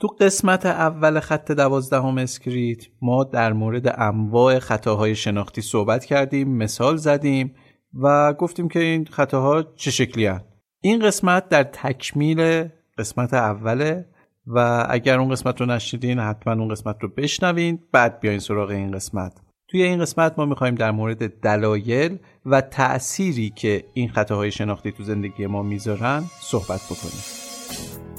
[0.00, 6.96] تو قسمت اول خط دوازدهم اسکریپت ما در مورد انواع خطاهای شناختی صحبت کردیم مثال
[6.96, 7.54] زدیم
[7.94, 10.40] و گفتیم که این خطاها چه شکلی هن.
[10.80, 14.06] این قسمت در تکمیل قسمت اوله
[14.46, 17.78] و اگر اون قسمت رو نشنیدین حتما اون قسمت رو بشنوین.
[17.92, 19.32] بعد بیاین سراغ این قسمت.
[19.68, 25.02] توی این قسمت ما می‌خوایم در مورد دلایل و تأثیری که این خطاهای شناختی تو
[25.02, 28.13] زندگی ما می‌ذارن صحبت بکنیم.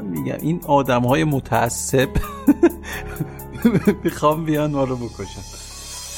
[0.00, 0.36] من میگم.
[0.40, 2.08] این آدم های متعصب
[4.04, 5.42] می‌خوام بیان ما رو بکشن.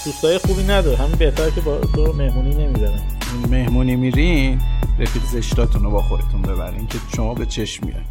[0.05, 0.97] دوستای خوبی نداره.
[0.97, 3.00] همین بهتره که با تو مهمونی نمی‌برن
[3.50, 4.60] مهمونی میرین
[4.99, 8.05] رفیق زشتاتون رو با خودتون ببرین که شما به چشم میاد.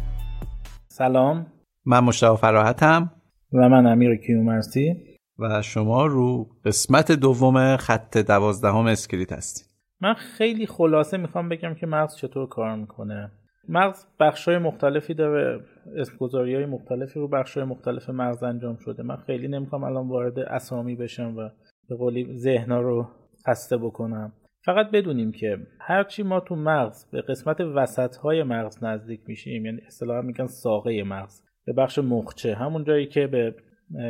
[0.88, 1.46] سلام.
[1.84, 3.10] من مشتاق فراحتم.
[3.52, 4.94] و من امیر کیومرسی.
[5.38, 9.66] و شما رو قسمت دوم خط دوازدهم اسکریپت هستید.
[10.00, 13.30] من خیلی خلاصه می‌خوام بگم که مغز چطور کار می‌کنه.
[13.68, 15.60] مغز بخشای مختلفی داره
[15.96, 19.02] اسمگذاری های مختلفی رو بخشای مختلف مغز انجام شده.
[19.02, 21.48] من خیلی نمی‌خوام الان وارد اسامی بشم و
[21.88, 23.08] به قولی ذهنا رو
[23.48, 24.32] خسته بکنم.
[24.64, 29.80] فقط بدونیم که هرچی ما تو مغز به قسمت وسط های مغز نزدیک میشیم یعنی
[29.86, 33.54] اصطلاحا میگن ساقه مغز به بخش مخچه همون جایی که به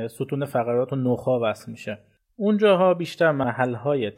[0.08, 1.98] ستون فقرات و نخا وصل میشه.
[2.36, 4.12] اونجاها بیشتر محل های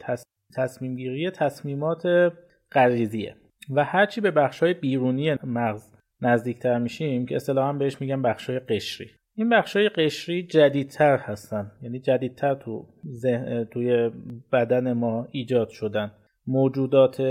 [0.55, 2.03] تصمیم گیری تصمیمات
[2.71, 3.35] غریزیه.
[3.69, 5.91] و هرچی به بخشای بیرونی مغز
[6.21, 9.07] نزدیکتر میشیم که اصطلاحا بهش میگن بخشای قشری.
[9.35, 11.71] این بخشای قشری جدیدتر هستن.
[11.81, 12.85] یعنی جدیدتر تو
[13.71, 14.11] توی
[14.51, 16.11] بدن ما ایجاد شدن.
[16.47, 17.21] موجودات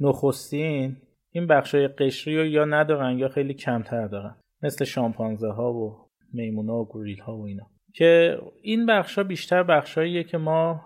[0.00, 0.96] نخستین
[1.30, 4.36] این بخشای قشری رو یا ندارن یا خیلی کمتر دارن.
[4.62, 5.96] مثل شامپانزه ها و
[6.32, 7.66] میمونا و گوریل ها و اینا.
[7.94, 10.80] که این بخش ها بیشتر بخشاییه که ما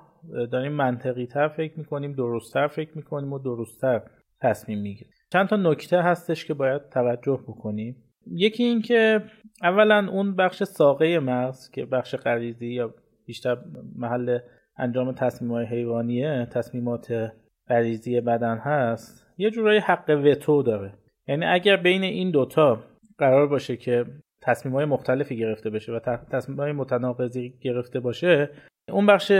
[0.53, 4.03] داریم منطقی تر فکر می‌کنیم درستتر فکر می‌کنیم و درستتر
[4.41, 5.13] تصمیم می‌گیریم.
[5.33, 7.97] چند تا نکته هستش که باید توجه بکنیم.
[8.27, 9.23] یکی این که
[9.63, 12.95] اولا اون بخش ساقه مغز که بخش غریزی یا
[13.27, 13.57] بیشتر
[13.97, 14.39] محل
[14.79, 17.33] انجام تصمیم های حیوانیه تصمیمات
[17.69, 20.95] غریزی بدن هست یه جورایی حق وتو داره.
[21.29, 22.85] یعنی اگر بین این دوتا
[23.19, 24.05] قرار باشه که
[24.43, 25.99] تصمیم مختلفی گرفته بشه و
[26.33, 28.51] تصمیم متناقضی گرفته باشه
[28.93, 29.33] اون بخش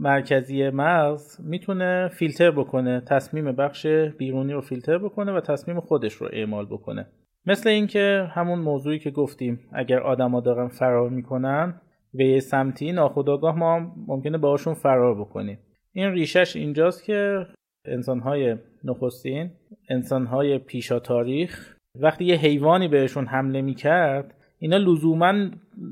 [0.00, 3.86] مرکزی مغز می‌تونه فیلتر بکنه تصمیم بخش
[4.18, 7.06] بیرونی رو فیلتر بکنه و تصمیم خودش رو اعمال بکنه.
[7.46, 11.80] مثل اینکه همون موضوعی که گفتیم اگر آدما دارن فرار می‌کنن
[12.14, 15.58] به یه سمتی ناخودآگاه ما ممکنه باشون فرار بکنیم.
[15.92, 17.46] این ریشش اینجاست که
[17.84, 19.50] انسانهای نخستین
[19.88, 25.34] انسانهای پیشا تاریخ وقتی یه حیوانی بهشون حمله می‌کرد اینا لزوما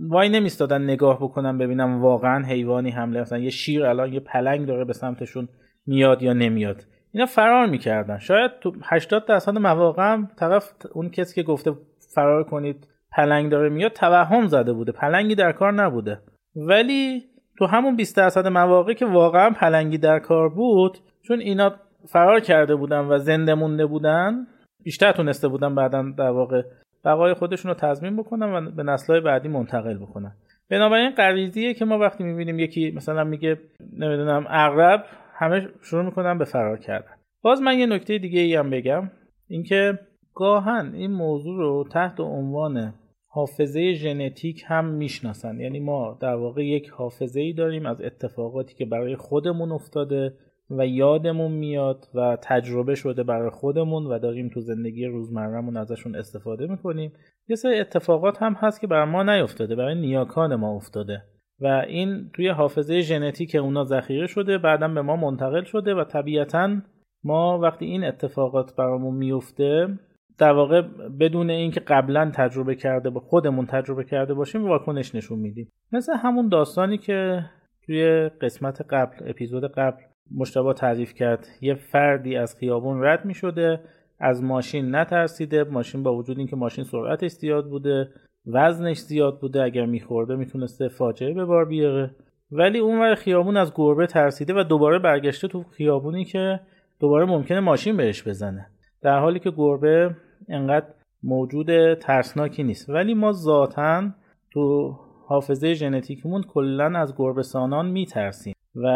[0.09, 4.85] وای نمیستادن نگاه بکنن ببینم واقعا حیوانی حمله مثلا یه شیر الان یه پلنگ داره
[4.85, 5.49] به سمتشون
[5.87, 6.85] میاد یا نمیاد.
[7.13, 8.19] اینا فرار می‌کردن.
[8.19, 11.73] شاید تو 80 درصد مواقع طرف اون کسی که گفته
[12.15, 14.93] فرار کنید پلنگ داره میاد توهم زده بوده.
[14.93, 16.21] پلنگی در کار نبوده.
[16.57, 17.23] ولی
[17.59, 21.75] تو همون 20 درصد مواقع که واقعا پلنگی در کار بود چون اینا
[22.09, 24.47] فرار کرده بودن و زنده مونده بودن
[24.83, 26.62] بیشتر تونسته بودن بعدا در واقع
[27.06, 30.37] بقای خودشون رو تضمین بکنن و به نسلهای بعدی منتقل بکنن.
[30.70, 33.58] بنابراین غریزیه که ما وقتی می‌بینیم یکی مثلا میگه
[33.93, 35.05] نمی‌دونم اغرب
[35.35, 37.12] همه شروع می‌کنن به فرار کردن.
[37.43, 39.11] باز من یه نکته دیگه ای هم بگم.
[39.49, 39.99] اینکه
[40.35, 42.94] گاهن این موضوع رو تحت عنوان
[43.29, 45.61] حافظه ژنتیک هم می‌شناسن.
[45.61, 50.32] یعنی ما در واقع یک حافظه ای داریم از اتفاقاتی که برای خودمون افتاده
[50.71, 56.67] و یادمون میاد و تجربه شده برای خودمون و داریم تو زندگی روزمرهمون ازشون استفاده
[56.67, 57.13] می‌کنیم.
[57.49, 61.23] یه سری اتفاقات هم هست که برای ما نیفتاده برای نیاکان ما افتاده.
[61.61, 66.77] و این توی حافظه ژنتیک اونا ذخیره شده بعدا به ما منتقل شده و طبیعتا
[67.25, 69.99] ما وقتی این اتفاقات برامون میفته
[70.39, 70.83] در واقع
[71.21, 75.73] بدون اینکه قبلا تجربه کرده با خودمون تجربه کرده باشیم واکنش نشون میدیم.
[75.93, 77.45] مثل همون داستانی که
[77.87, 80.03] توی قسمت قبل اپیزود قبل
[80.34, 81.46] مشتبه تعریف کرد.
[81.61, 83.81] یه فردی از خیابون رد می شده
[84.19, 85.64] از ماشین نترسیده.
[85.64, 88.08] ماشین با وجود اینکه ماشین سرعتش زیاد بوده
[88.46, 92.11] وزنش زیاد بوده اگر میخورده می‌تونسته فاجعه به بار بیاره.
[92.50, 96.61] ولی اون خیابون از گربه ترسیده و دوباره برگشته تو خیابونی که
[97.00, 98.67] دوباره ممکنه ماشین بهش بزنه.
[99.02, 100.17] در حالی که گربه
[100.49, 100.87] انقدر
[101.23, 102.90] موجود ترسناکی نیست.
[102.90, 104.02] ولی ما ذاتا
[104.50, 104.94] تو
[105.26, 108.55] حافظه ژنتیکمون کلا از گربه سانان میترسیم.
[108.82, 108.87] و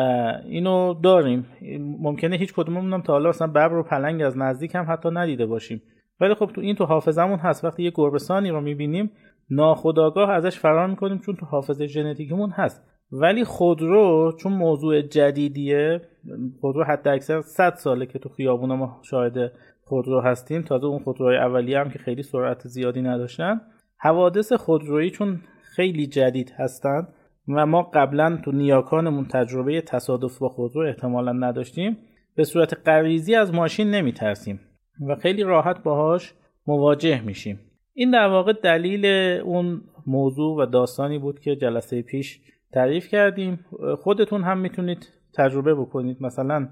[0.45, 1.47] اینو داریم.
[1.81, 5.47] ممکنه هیچ کدوممون هم تا حالا مثلا ببر و پلنگ از نزدیک هم حتی ندیده
[5.47, 5.83] باشیم.
[6.21, 7.65] ولی خب تو این تو حافظمون هست.
[7.65, 9.11] وقتی یه گربهسانی رو می‌بینیم
[9.51, 12.83] ناخداگاه ازش فرار می‌کنیم چون تو حافظه ژنتیکمون هست.
[13.13, 16.01] ولی خودرو چون موضوع جدیدیه
[16.61, 19.53] خودرو حتی اکثر 100 ساله که تو خیابون ما شاهد
[19.85, 20.63] خودرو هستیم.
[20.63, 23.61] تازه اون خودروهای اولیه هم که خیلی سرعت زیادی نداشتن.
[23.99, 27.09] حوادث خودرویی چون خیلی جدید هستند
[27.49, 31.99] و ما قبلا تو نیاکانمون تجربه تصادف با خودرو احتمالا نداشتیم
[32.37, 34.61] به صورت غریزی از ماشین نمیترسیم
[35.09, 36.35] و خیلی راحت باهاش
[36.67, 37.61] مواجه میشیم.
[37.95, 39.07] این در واقع دلیل
[39.45, 42.41] اون موضوع و داستانی بود که جلسه پیش
[42.73, 43.65] تعریف کردیم.
[43.99, 46.17] خودتون هم می‌تونید تجربه بکنید.
[46.21, 46.69] مثلا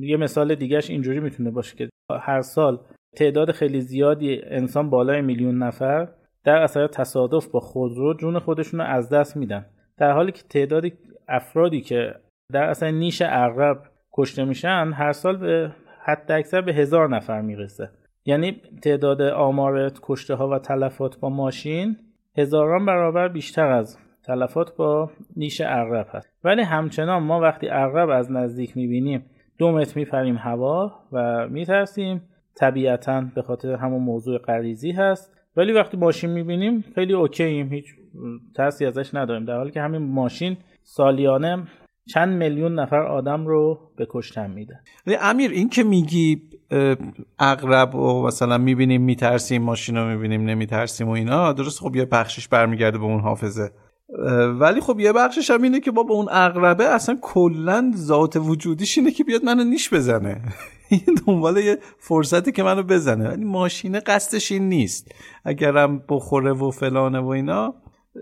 [0.00, 1.88] یه مثال دیگهش اینجوری می‌تونه باشه که
[2.20, 2.80] هر سال
[3.16, 6.08] تعداد خیلی زیادی انسان بالای میلیون نفر
[6.44, 9.66] در اثر تصادف با خودرو جون خودشون رو از دست میدن.
[9.98, 10.84] در حالی که تعداد
[11.28, 12.14] افرادی که
[12.52, 13.82] در اصل نیش عقرب
[14.12, 15.72] کشته میشن هر سال به
[16.04, 17.90] حد اکثر به هزار نفر می‌رسه.
[18.24, 21.96] یعنی تعداد آمار کشته ها و تلفات با ماشین
[22.38, 26.28] هزاران برابر بیشتر از تلفات با نیش عقرب هست.
[26.44, 29.24] ولی همچنان ما وقتی عقرب از نزدیک می‌بینیم
[29.58, 32.22] دو متر میپریم هوا و میترسیم.
[32.54, 35.36] طبیعتا به خاطر همون موضوع غریزی هست.
[35.56, 37.94] ولی وقتی ماشین می‌بینیم خیلی اوکییم هیچ
[38.56, 39.44] ترسی ازش نداریم.
[39.44, 41.66] در حالی که همین ماشین سالیانه
[42.08, 44.80] چند میلیون نفر آدم رو به کشتن میده.
[45.20, 46.42] امیر این که میگی
[47.38, 52.48] اقرب و مثلا می‌بینیم میترسیم ماشین رو می‌بینیم نمیترسیم و اینا درست خب یه بخشش
[52.48, 53.70] برمیگرده به اون حافظه.
[54.58, 59.10] ولی خب یه بخشش هم اینه که با اون اقربه اصلا کلا ذات وجودیش اینه
[59.10, 60.42] که بیاد منو نیش بزنه.
[60.88, 63.28] این دنبال یه فرصتی که منو بزنه.
[63.28, 65.14] ولی ماشینه قصدش این نیست.
[65.44, 67.74] اگرم بخوره و فلانه و اینا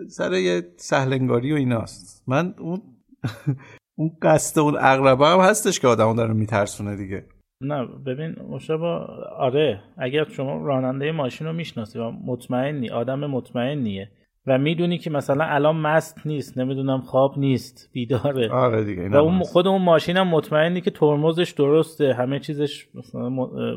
[0.08, 2.24] سر یه سهلنگاری و ایناست.
[2.26, 2.82] من اون
[3.98, 7.24] اون قصد اون اقربه هم هستش که آدمو داره میترسونه دیگه.
[7.60, 8.86] نه ببین مشابه
[9.38, 14.10] آره اگر شما راننده ماشین رو می‌شناسی و مطمئنی آدم مطمئنیه
[14.46, 18.50] و می‌دونی که مثلا الان مست نیست نمی‌دونم خواب نیست بیداره.
[18.50, 23.26] آره دیگه و اون خود اون ماشین هم مطمئنی که ترمزش درسته همه چیزش مثلا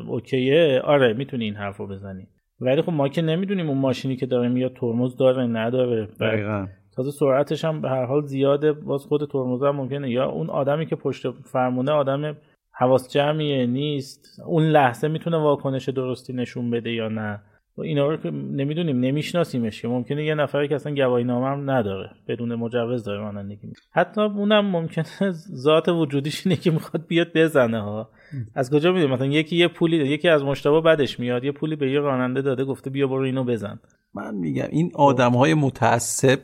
[0.08, 0.80] اوکیه.
[0.84, 2.26] آره می‌تونی این حرف رو بزنی.
[2.60, 6.06] ولی خب ما که نمی‌دونیم اون ماشینی که داره میاد ترمز داره نداره.
[6.20, 6.66] دقیقا.
[6.96, 8.72] تازه سرعتش هم به هر حال زیاده.
[8.72, 10.10] باز خود ترمز هم ممکنه.
[10.10, 12.36] یا اون آدمی که پشت فرمونه آدم
[12.72, 14.40] حواس جمعیه نیست.
[14.46, 17.42] اون لحظه می‌تونه واکنش درستی نشون بده یا نه.
[17.82, 19.82] اینا رو که نمی‌دونیم نمیشناسیمش.
[19.82, 24.20] که ممکنه یه نفری که اصلا گواهی نامه هم نداره بدون مجوز داره رانندگی حتی
[24.20, 25.04] اونم ممکنه
[25.64, 28.10] ذات وجودیش اینه که می‌خواد بیاد بزنه ها.
[28.54, 29.96] از کجا می‌دونیم؟ مثلا یکی یه پولی.
[29.96, 33.44] یکی از مشتبه بدش میاد یه پولی به یه راننده داده گفته بیا برو اینو
[33.44, 33.80] بزن.
[34.14, 36.38] من میگم این آدم های متعصب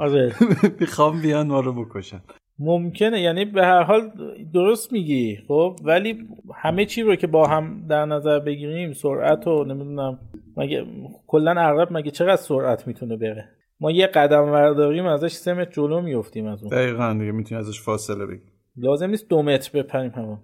[0.00, 0.34] آره.
[0.80, 2.20] می‌خوام بیان ما رو بکشن.
[2.58, 3.20] ممکنه.
[3.20, 4.10] یعنی به هر حال
[4.54, 9.64] درست میگی خب؟ ولی همه چی رو که با هم در نظر بگیریم سرعت و
[9.64, 10.18] نمی‌دونم
[10.56, 10.86] مگه
[11.26, 13.48] کلا عقرب مگه چقدر سرعت می‌تونه بره؟
[13.80, 16.72] ما یه قدم ورداریم ازش سه متر جلو میفتیم از اون.
[16.72, 18.52] دقیقا دیگه می‌تونی ازش فاصله بگیری.
[18.76, 20.38] لازم نیست دو متر بپریم همون.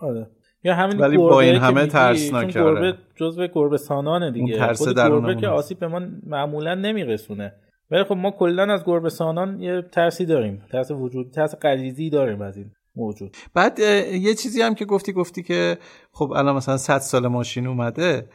[0.00, 0.30] آره.
[0.64, 4.54] یا همین ولی با این همه ترسناک گربه جزو گربه سانانه دیگه.
[4.54, 7.52] اون ترس که آسیب به ما معمولا نمیرسونه.
[7.90, 12.42] ولی خب ما کلا از گربه سانان یه ترسی داریم ترس وجود ترس غریزی داریم
[12.42, 13.36] از این موجود.
[13.54, 13.78] بعد
[14.12, 15.78] یه چیزی هم که گفتی گفتی که
[16.12, 18.28] خب الان مثلا 100 سال ماشین اومده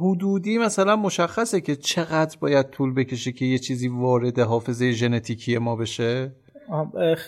[0.00, 5.76] حدودی مثلا مشخصه که چقدر باید طول بکشه که یه چیزی وارد حافظه ژنتیکی ما
[5.76, 6.32] بشه؟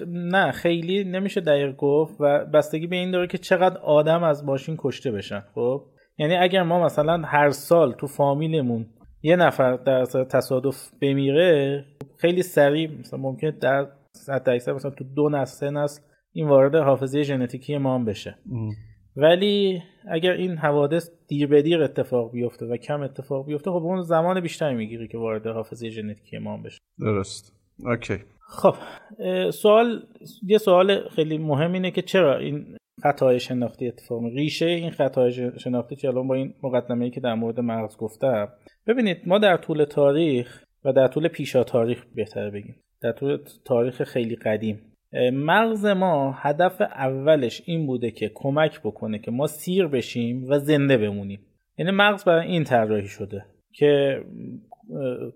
[0.06, 4.76] نه خیلی نمیشه دقیق گفت و بستگی به این داره که چقدر آدم از ماشین
[4.78, 5.82] کشته بشن خب؟
[6.18, 8.86] یعنی اگر ما مثلا هر سال تو فامیلمون
[9.24, 11.84] یه نفر در تصادف بمیره
[12.16, 16.02] خیلی سریع مثلا ممکنه در صد مثلا تو دو نسل سه نسل
[16.32, 18.38] این وارد حافظه ژنتیکی ما هم بشه.
[19.16, 24.02] ولی اگر این حوادث دیر به دیر اتفاق بیفته و کم اتفاق بیفته خب اون
[24.02, 26.78] زمان بیشتری می‌گیره که وارد حافظه ژنتیکی ما بشه.
[26.98, 27.52] درست.
[27.84, 28.18] اوکی.
[28.40, 28.74] خب
[29.50, 30.02] سوال
[30.42, 35.96] یه سوال خیلی مهم اینه که چرا این خطای شناختی اتفاق ریشه این خطای شناختی
[35.96, 38.48] که الان با این مقدمه ای که در مورد مغز گفتم
[38.86, 42.76] ببینید ما در طول تاریخ و در طول پیشا تاریخ بهتر بگیم.
[43.02, 44.80] در طول تاریخ خیلی قدیم.
[45.32, 50.96] مغز ما هدف اولش این بوده که کمک بکنه که ما سیر بشیم و زنده
[50.96, 51.40] بمونیم.
[51.78, 54.20] یعنی مغز برای این طراحی شده که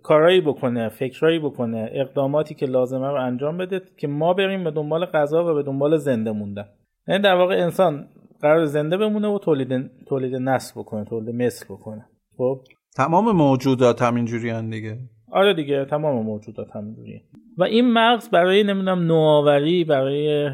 [0.02, 5.04] کارایی بکنه فکرایی بکنه اقداماتی که لازمه رو انجام بده که ما بریم به دنبال
[5.04, 6.64] غذا و به دنبال زنده موندن.
[7.08, 8.08] یعنی در واقع انسان
[8.40, 12.06] قرار زنده بمونه و تولید تولید نسل بکنه تولید مثل بکنه.
[12.36, 12.60] خب؟
[12.96, 14.98] تمام موجودات همینجوری دیگه.
[15.32, 17.22] آره دیگه تمام موجودات همینجوریه
[17.58, 20.50] و این مغز برای نمی‌دونم نوآوری برای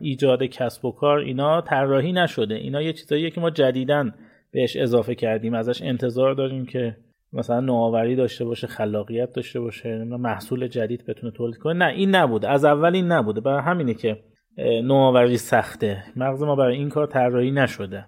[0.00, 2.54] ایجاد کسب و کار اینا طراحی نشده.
[2.54, 4.14] اینا یه چیزاییه که ما جدیدن
[4.52, 5.54] بهش اضافه کردیم.
[5.54, 6.96] ازش انتظار داریم که
[7.32, 11.72] مثلا نوآوری داشته باشه خلاقیت داشته باشه محصول جدید بتونه تولید کنه.
[11.72, 12.48] نه این نبوده.
[12.48, 13.40] از اول این نبوده.
[13.40, 14.22] برای همینه که
[14.84, 16.04] نوآوری سخته.
[16.16, 18.06] مغز ما برای این کار طراحی نشده.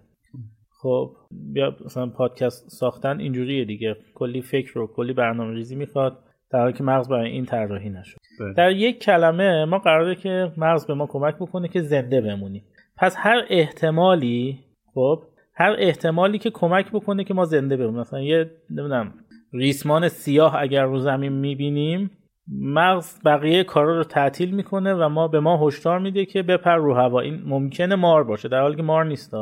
[0.84, 1.10] خب
[1.52, 3.96] بیا مثلا پادکست ساختن اینجوریه دیگه.
[4.14, 6.18] کلی فکر و کلی برنامه ریزی می‌خواد.
[6.50, 8.18] در حالی که مغز برای این طراحی نشد.
[8.40, 8.52] بله.
[8.52, 12.64] در یک کلمه ما قراره که مغز به ما کمک بکنه که زنده بمونیم.
[12.96, 14.58] پس هر احتمالی
[14.94, 15.22] خب
[15.54, 18.00] هر احتمالی که کمک بکنه که ما زنده بمونیم.
[18.00, 19.14] مثلا یه نمی‌دونم
[19.52, 22.10] ریسمان سیاه اگر رو زمین می‌بینیم
[22.48, 26.94] مغز بقیه کارا رو تعطیل می‌کنه و ما به ما هشدار میده که بپر رو
[26.94, 27.20] هوا.
[27.20, 28.48] این ممکنه مار باشه.
[28.48, 29.34] در حالی که مار نیست.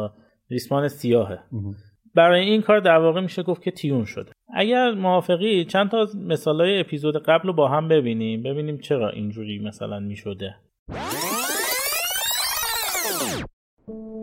[0.53, 1.39] ریسمان سیاهه.
[2.15, 4.33] برای این کار در واقع میشه گفت که تیون شده.
[4.55, 9.59] اگر موافقی چند تا از مثالای اپیزود قبل رو با هم ببینیم ببینیم چرا اینجوری
[9.59, 10.55] مثلا می‌شده.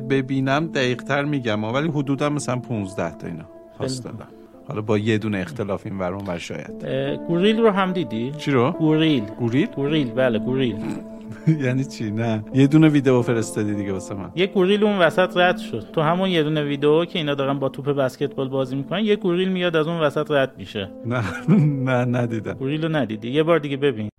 [0.09, 3.45] ببینم دقیق تر میگم ولی حدودا مثلا 15 تا اینا
[3.77, 4.27] پاس دادن.
[4.67, 6.85] حالا با یه دونه اختلاف این ورون ور شاید.
[7.27, 9.23] گوریل رو هم دیدی؟ چی رو؟ گوریل.
[9.25, 10.75] گوریل؟ گوریل بله گوریل.
[11.65, 12.43] یعنی چی؟ نه.
[12.53, 14.31] یه دونه ویدیو فرستادی دیگه واسه من.
[14.35, 15.91] یه گوریل اون وسط رد شد.
[15.93, 19.49] تو همون یه دونه ویدیو که اینا دارن با توپ بسکتبال بازی می‌کنن یه گوریل
[19.49, 20.91] میاد از اون وسط رد میشه.
[21.05, 21.23] نه.
[21.89, 22.53] نه ندیدم.
[22.53, 23.29] گوریل رو ندیدی.
[23.31, 24.09] یه بار دیگه ببین.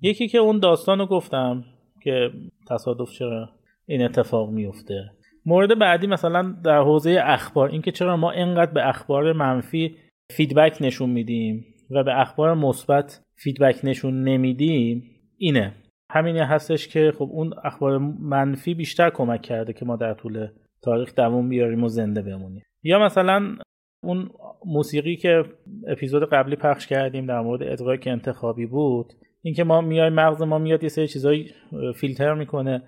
[0.00, 1.64] یکی که اون داستانو گفتم
[2.02, 2.30] که
[2.70, 3.48] تصادف چرا
[3.86, 5.10] این اتفاق میفته
[5.46, 9.96] مورد بعدی مثلا در حوزه اخبار اینکه چرا ما اینقدر به اخبار منفی
[10.30, 15.02] feedback نشون میدیم و به اخبار مثبت feedback نشون نمیدیم
[15.38, 15.74] اینه.
[16.10, 20.48] همینه هستش که خب اون اخبار منفی بیشتر کمک کرده که ما در طول
[20.82, 22.62] تاریخ دووم بیاریم و زنده بمونیم.
[22.82, 23.56] یا مثلا
[24.02, 24.30] اون
[24.66, 25.44] موسیقی که
[25.88, 29.12] اپیزود قبلی پخش کردیم در مورد ادراک انتخابی بود
[29.42, 31.50] اینکه ما میای مغز ما میاد یه سری چیزایی
[31.94, 32.82] فیلتر می‌کنه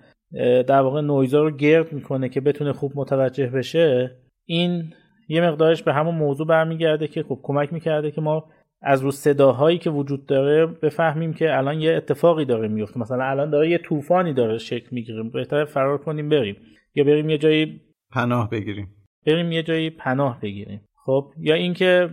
[0.67, 4.17] در واقع نویزا رو گرد می‌کنه که بتونه خوب متوجه بشه.
[4.45, 4.93] این
[5.27, 8.49] یه مقدارش به همون موضوع برمیگرده که خب کمک می‌کرده که ما
[8.81, 12.99] از رو صداهایی که وجود داره بفهمیم که الان یه اتفاقی داره میفته.
[12.99, 15.23] مثلا الان داره یه طوفانی داره شکل می‌گیره.
[15.23, 16.55] بهتر فرار کنیم بریم.
[16.95, 17.81] یا بریم یه جایی
[18.11, 18.87] پناه بگیریم.
[19.25, 20.81] بریم یه جایی پناه بگیریم.
[21.05, 22.09] خب یا اینکه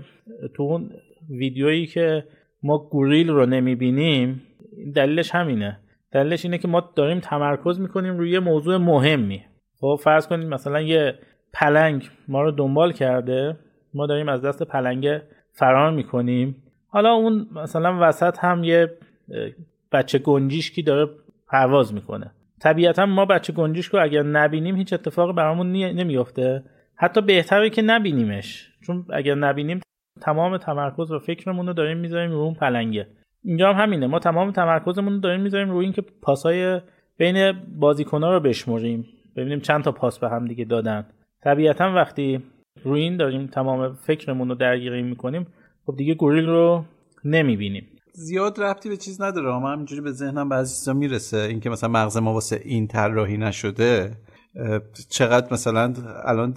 [0.55, 0.91] تو اون
[1.31, 2.25] ویدیویی که
[2.63, 4.43] ما گوریل رو نمی‌بینیم
[4.95, 5.81] دلیلش همینه.
[6.13, 9.43] دلیلش اینه که ما داریم تمرکز می‌کنیم روی یه موضوع مهمی.
[9.81, 11.15] خب فرض کنید مثلا یه
[11.53, 13.57] پلنگ ما رو دنبال کرده.
[13.95, 15.09] ما داریم از دست پلنگ
[15.59, 16.63] فرار می‌کنیم.
[16.89, 18.93] حالا اون مثلا وسط هم یه
[19.93, 21.11] بچه گنجیشکی داره
[21.49, 22.31] پرواز می‌کنه.
[22.61, 26.63] طبیعتا ما بچه گنجیش رو اگر نبینیم هیچ اتفاقی برامون نمیافته.
[26.95, 28.73] حتی بهتره که نبینیمش.
[28.87, 29.81] چون اگر نبینیم
[30.21, 33.07] تمام تمرکز و فکرمون رو داریم می‌ذاریم رو اون پلنگه.
[33.45, 34.07] اینجا هم همینه.
[34.07, 36.81] ما تمام تمرکزمون رو داریم می‌ذاریم روی اینکه پاسای
[37.19, 39.07] بین بازیکن‌ها رو بشمریم.
[39.37, 41.07] ببینیم چند تا پاس به هم دیگه دادن.
[41.43, 42.43] طبیعتا وقتی
[42.85, 45.47] روی این داریم تمام فکرمون رو درگیری می‌کنیم.
[45.87, 46.85] خب دیگه گوریل رو
[47.25, 47.87] نمی‌بینیم.
[48.13, 49.55] زیاد ربطی به چیز نداره.
[49.55, 51.39] اما همینجوری به ذهنم بعضی چیزا می‌رسه.
[51.39, 54.11] اینکه مثلا مغز ما واسه این طراحی نشده
[55.09, 56.55] چقدر مثلا الان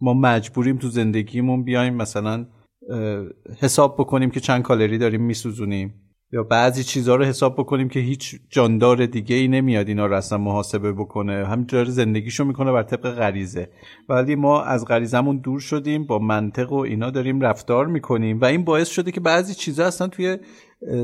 [0.00, 2.46] ما مجبوریم تو زندگیمون بیایم مثلا
[3.60, 5.94] حساب بکنیم که چند کالری داریم میسوزونیم.
[6.32, 10.38] یا بعضی چیزها رو حساب بکنیم که هیچ جاندار دیگه ای نمیاد اینا رو اصلا
[10.38, 11.46] محاسبه بکنه.
[11.46, 13.70] همینجور زندگیشو می‌کنه بر طبق غریزه.
[14.08, 18.64] ولی ما از غریزمون دور شدیم با منطق و اینا داریم رفتار می‌کنیم و این
[18.64, 20.38] باعث شده که بعضی چیزها اصلا توی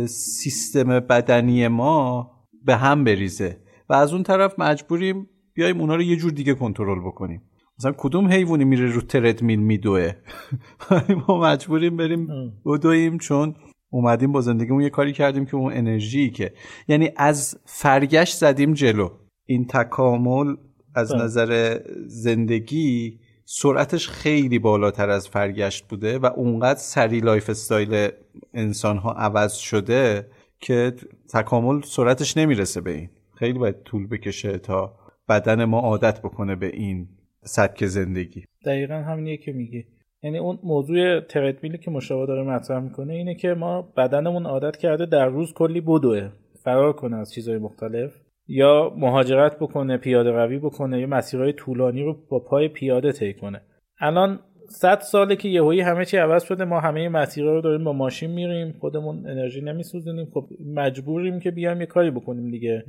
[0.07, 2.31] سیستم بدنی ما
[2.65, 3.61] به هم بریزه.
[3.89, 7.43] و از اون طرف مجبوریم بیایم اونا رو یه جور دیگه کنترل بکنیم.
[7.79, 10.13] مثلا کدوم حیوانی میره رو تردمیل میدوه؟
[11.29, 12.29] ما مجبوریم بریم
[12.67, 13.55] بدویم چون
[13.93, 16.53] اومدیم با زندگیمون یه کاری کردیم که اون انرژی که
[16.89, 19.11] یعنی از فرگشت زدیم جلو.
[19.47, 20.57] این تکامل
[20.95, 21.23] از بله.
[21.23, 28.09] نظر زندگی سرعتش خیلی بالاتر از فرگشت بوده و اونقدر سریع lifestyle
[28.55, 30.27] انسان ها عوض شده
[30.61, 30.93] که
[31.33, 33.11] تکامل سرعتش نمی‌رسه به این.
[33.35, 34.97] خیلی باید طول بکشه تا
[35.29, 37.09] بدن ما عادت بکنه به این
[37.45, 38.45] سبک زندگی.
[38.67, 39.85] دقیقا همینیه که میگی.
[40.23, 45.07] یعنی اون موضوع تردمیلی که مشابه داره مطرح می‌کنه اینه که ما بدنمون عادت کرده
[45.07, 46.29] در روز کلی بدوه
[46.65, 48.13] فرار کنه از چیزهای مختلف.
[48.49, 53.61] یا مهاجرت بکنه پیاده روی بکنه یا مسیرهای طولانی رو با پای پیاده طی کنه.
[54.01, 54.39] الان
[54.69, 58.31] صد ساله که یهویی همه چی عوض شده ما همه مسیرها رو داریم با ماشین
[58.31, 60.27] میریم خودمون انرژی نمیسوزونیم.
[60.35, 62.85] خب مجبوریم که بیایم یه کاری بکنیم دیگه.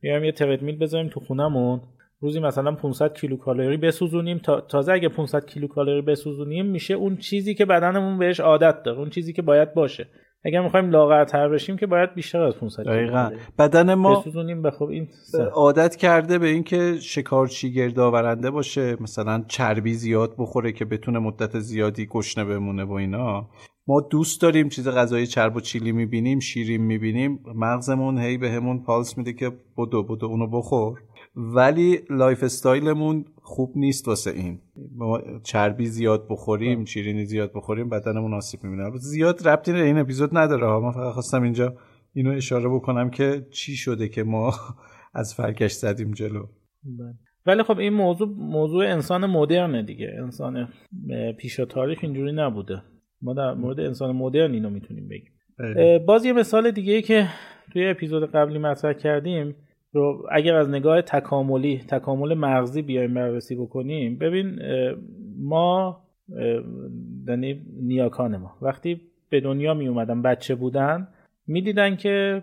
[0.00, 1.80] بیایم یه تردمیل بذاریم تو خونمون.
[2.20, 4.38] روزی مثلا 500 کیلو کالری بسوزونیم.
[4.38, 8.98] تا تازه اگه 500 کیلو کالری بسوزونیم میشه اون چیزی که بدنمون بهش عادت داره
[8.98, 10.08] اون چیزی که باید باشه.
[10.44, 13.30] اگر می‌خوایم لاغرتر بشیم که باید بیشتر از 500 دقیقاً.
[13.58, 14.62] بدن ما بسوزونیم.
[14.62, 15.08] به خب این
[15.52, 22.06] عادت کرده به اینکه شکارچی گردآورنده باشه مثلا چربی زیاد بخوره که بتونه مدت زیادی
[22.06, 23.48] گشنه بمونه و اینا.
[23.88, 27.40] ما دوست داریم چیز غذای چرب و چیلی می‌بینیم شیرین می‌بینیم.
[27.54, 30.98] مغزمون هی بهمون پالس میده که بدو بدو اونو بخور.
[31.36, 34.58] ولی lifestyle مون خوب نیست واسه این.
[34.96, 38.90] ما چربی زیاد بخوریم شیرینی زیاد بخوریم بدنمون آسیب می‌بینه.
[38.98, 40.66] زیاد ربطی به این اپیزود نداره.
[40.66, 41.76] من فقط خواستم اینجا
[42.14, 44.54] اینو اشاره بکنم که چی شده که ما
[45.14, 46.46] از فرگشت زدیم جلو.
[46.84, 47.14] بله.
[47.46, 50.10] ولی خب این موضوع موضوع انسان مدرنه دیگه.
[50.22, 50.68] انسان
[51.38, 52.82] پیشا تاریخ اینجوری نبوده.
[53.22, 55.32] ما در مورد انسان مدرن اینو می‌تونیم بگیم.
[55.58, 55.98] بله.
[55.98, 57.28] باز یه مثال دیگه ای که
[57.72, 59.54] توی اپیزود قبلی مطرح کردیم.
[59.96, 64.58] رو اگر از نگاه تکاملی تکامل مغزی بیایم بررسی بکنیم ببین
[65.38, 66.02] ما
[67.28, 71.08] یعنی نیاکان ما وقتی به دنیا می اومدن بچه بودن
[71.46, 72.42] می‌دیدن که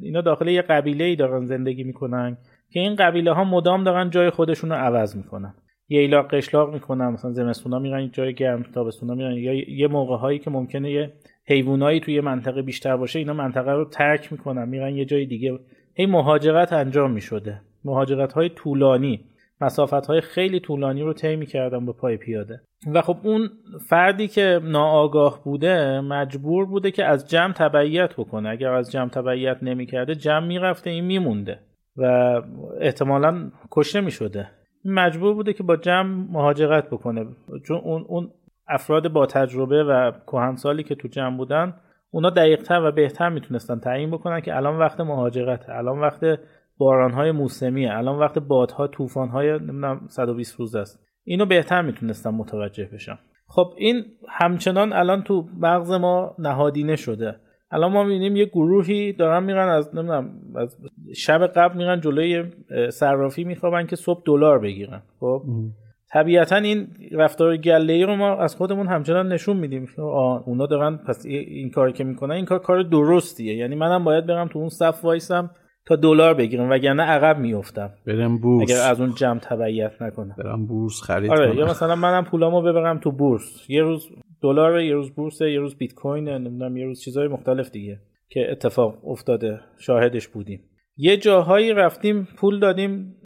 [0.00, 2.36] اینا داخل یه قبیله ای دارن زندگی می‌کنن
[2.70, 5.54] که این قبیله ها مدام دارن جای خودشون رو عوض می‌کنن
[5.88, 9.36] یه ایلاق قشلاق می‌کنن مثلا زمستونا میرن جای گرم تابستونا میرن.
[9.36, 11.12] یا یه موقع هایی که ممکنه یه
[11.46, 15.58] حیوانایی توی منطقه بیشتر باشه اینا منطقه رو ترک می‌کنن میرن یه جای دیگه
[15.98, 19.20] هی مهاجرت انجام می شده مهاجرت های طولانی
[19.60, 22.60] مسافت های خیلی طولانی رو طی کردن با پای پیاده.
[22.94, 23.50] و خب اون
[23.88, 28.48] فردی که ناآگاه بوده مجبور بوده که از جمع تبعیت بکنه.
[28.48, 31.58] اگر از جمع تبعیت نمی‌کرده جمع می‌رفته این میمونده.
[31.96, 32.04] و
[32.80, 34.48] احتمالا کشته می‌شده.
[34.84, 37.26] مجبور بوده که با جمع مهاجرت بکنه.
[37.66, 38.30] چون اون, اون
[38.68, 41.74] افراد با تجربه و کهنسالی که تو جمع بودن
[42.10, 46.20] اونا دقیقتر و بهتر می‌تونستن تعیین بکنن که الان وقت مهاجرت الان وقت
[46.78, 47.96] بارانهای موسمیه.
[47.96, 51.04] الان وقت بادها طوفانهای نمی‌دونم 120 روز است.
[51.24, 53.18] اینو بهتر می‌تونستن متوجه بشن.
[53.46, 57.36] خب این همچنان الان تو مغز ما نهادینه شده.
[57.70, 60.76] الان ما می‌بینیم یه گروهی دارن میرن از نمی‌دونم از
[61.16, 62.44] شب قبل میرن جلوی
[62.90, 65.02] صرافی میخوابن که صبح دلار بگیرن.
[65.20, 65.42] خب؟
[66.12, 69.86] طبیعتا این رفتار گله ای رو ما از خودمون همچنان نشون میدیم.
[70.46, 73.56] اونا دارن پس این کاری که می‌کنن این کار کار درستیه.
[73.56, 75.50] یعنی منم باید برم تو اون صف وایسم
[75.86, 77.90] تا دلار بگیرم وگرنه عقب میافتم.
[78.06, 78.70] برم بورس.
[78.70, 80.34] اگر از اون جمع تبعیت نکنم.
[80.38, 83.70] برم بورس خرید آره یا مثلا منم پولامو ببرم تو بورس.
[83.70, 84.08] یه روز
[84.42, 88.46] دلار یه روز بورس یه روز بیت کوین نمی‌دونم یه روز چیزهای مختلف دیگه که
[88.50, 90.60] اتفاق افتاده شاهدش بودیم.
[91.00, 93.16] یه جاهایی رفتیم پول دادیم.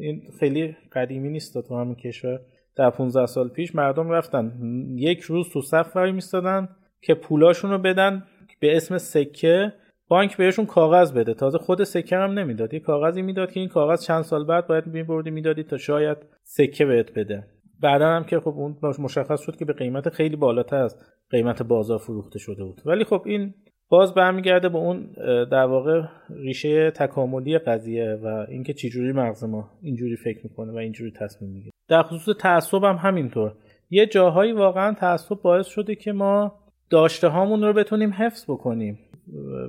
[0.00, 2.40] این خیلی قدیمی نیست تو همین کشور.
[2.76, 4.52] در 15 سال پیش مردم رفتن.
[4.94, 6.68] یک روز تو صف وای میستادن
[7.02, 8.22] که پولاشون رو بدن
[8.60, 9.72] به اسم سکه.
[10.08, 11.34] بانک بهشون کاغذ بده.
[11.34, 12.74] تازه خود سکه هم نمی‌داد.
[12.74, 16.84] یه کاغذی می‌داد که این کاغذ چند سال بعد باید میبردی می‌دادی تا شاید سکه
[16.84, 17.46] بهت بده.
[17.80, 20.96] بعدا هم که خب اون مشخص شد که به قیمت خیلی بالاتر از
[21.30, 22.80] قیمت بازار فروخته شده بود.
[22.86, 23.54] ولی خب این
[23.90, 25.06] باز برمیگرده به اون
[25.44, 31.10] در واقع ریشه تکاملی قضیه و اینکه چجوری مغز ما اینجوری فکر می‌کنه و اینجوری
[31.10, 31.72] تصمیم می‌گیره.
[31.88, 33.52] در خصوص تعصب هم همینطور.
[33.90, 36.54] یه جاهایی واقعا تعصب باعث شده که ما
[36.90, 38.98] داشته هامون رو بتونیم حفظ بکنیم.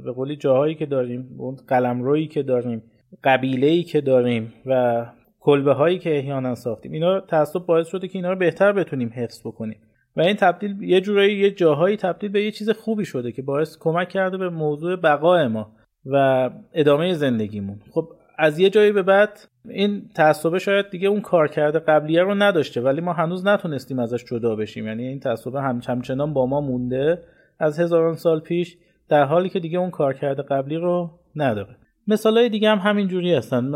[0.04, 2.84] به قولی جاهایی که داریم اون قلمرویی که داریم
[3.24, 5.06] قبیله ای که داریم و
[5.40, 9.42] کلبه هایی که احیانا ساختیم اینا تعصب باعث شده که اینا رو بهتر بتونیم حفظ
[9.48, 9.78] بکنیم.
[10.18, 13.78] و این تبدیل یه جورایی یه جاهایی تبدیل به یه چیز خوبی شده که باعث
[13.80, 15.72] کمک کرده به موضوع بقای ما
[16.06, 17.80] و ادامه زندگیمون.
[17.92, 22.36] خب از یه جایی به بعد این تعصبه شاید دیگه اون کار کرده قبلیه رو
[22.36, 24.88] نداشته ولی ما هنوز نتونستیم ازش جدا بشیم.
[24.88, 27.24] یعنی این تعصبه هم همچنان با ما مونده
[27.60, 28.78] از هزاران سال پیش
[29.10, 31.76] در حالی که دیگه اون کار کرده قبلی رو نداره.
[32.08, 33.72] مثال های دیگه هم همین جوری هستن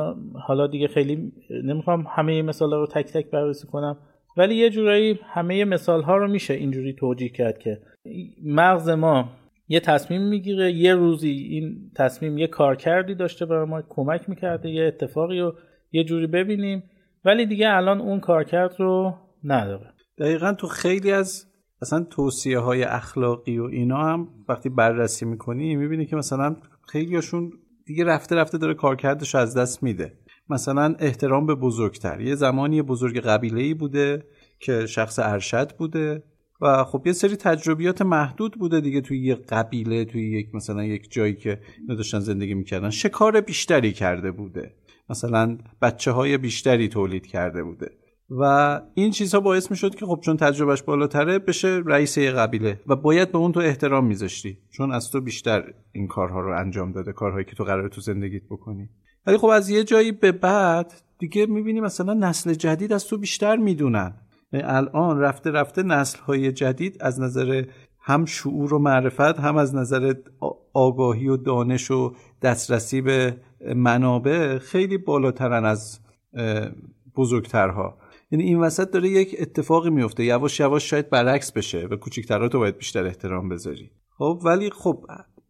[0.48, 1.32] حالا دیگه خیلی
[1.63, 3.98] نمی‌خوام همه مثال رو تک تک بررسی کنم.
[4.38, 7.82] ولی یه جورایی همه مثال ها رو میشه اینجوری توجیه کرد که
[8.43, 9.30] مغز ما
[9.67, 14.69] یه تصمیم می‌گیره یه روزی این تصمیم یه کار کردی داشته برای ما کمک می‌کرده
[14.69, 15.56] یه اتفاقی رو
[15.91, 16.84] یه جوری ببینیم
[17.26, 19.93] ولی دیگه الان اون کارکرد رو نداره.
[20.17, 21.45] دقیقا تو خیلی از
[21.82, 26.56] اصلا توصیه های اخلاقی و اینا هم وقتی بررسی می‌کنی می‌بینی که مثلا
[26.91, 27.52] خیلیشون
[27.86, 30.13] دیگه رفته رفته داره کارکردش از دست میده.
[30.50, 32.22] مثلا احترام به بزرگتر.
[32.22, 34.24] یه زمانی بزرگ قبیله ای بوده
[34.60, 36.24] که شخص ارشد بوده
[36.62, 41.12] و خب یه سری تجربیات محدود بوده دیگه توی یه قبیله توی یک مثلا یک
[41.12, 42.90] جایی که اینا داشتن زندگی می‌کردن.
[42.90, 44.76] شکار بیشتری کرده بوده.
[45.10, 47.92] مثلا بچه های بیشتری تولید کرده بوده.
[48.30, 52.82] و این چیزها باعث می‌شد که خب چون تجربهش بالاتره بشه رئیس یه قبیله.
[52.88, 54.58] و باید به اون تو احترام میذاشتی.
[54.72, 58.44] چون از تو بیشتر این کارها رو انجام داده کارهایی که تو قرار تو زندگیت
[58.50, 58.90] بکنی.
[59.28, 63.56] ولی خب از یه جایی به بعد دیگه می‌بینی مثلا نسل جدید از تو بیشتر
[63.56, 64.14] می‌دونن.
[64.54, 67.64] الان رفته رفته نسل های جدید از نظر
[68.02, 70.14] هم شعور و معرفت هم از نظر
[70.74, 73.38] آگاهی و دانش و دسترسی به
[73.76, 76.00] منابع خیلی بالاترن از
[77.16, 77.98] بزرگترها.
[78.32, 81.88] یعنی این وسط داره یک اتفاقی میفته یواش یواش شاید برعکس بشه.
[81.92, 83.92] و کوچیکترها تو باید بیشتر احترام بذاری.
[84.18, 85.06] خب ولی خب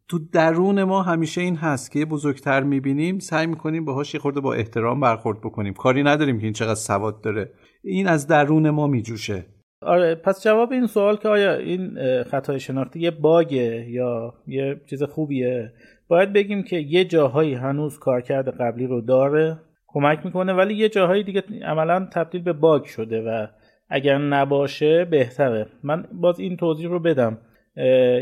[0.10, 4.54] تو درون ما همیشه این هست که بزرگتر می‌بینیم سعی می‌کنیم باهاش یه خورده با
[4.54, 5.74] احترام برخورد بکنیم.
[5.74, 7.52] کاری نداریم که این چقدر سواد داره.
[7.84, 9.46] این از درون ما میجوشه.
[9.82, 15.04] آره پس جواب این سوال که آیا این خطای شناختی یه باگه یا یه چیز
[15.04, 15.74] خوبیه؟
[16.08, 21.24] باید بگیم که یه جاهایی هنوز کارکرد قبلی رو داره کمک می‌کنه ولی یه جاهایی
[21.24, 23.48] دیگه عملا تبدیل به باگ شده و
[23.90, 25.68] اگر نباشه بهتره.
[25.84, 27.38] من باز این توضیح رو بدم.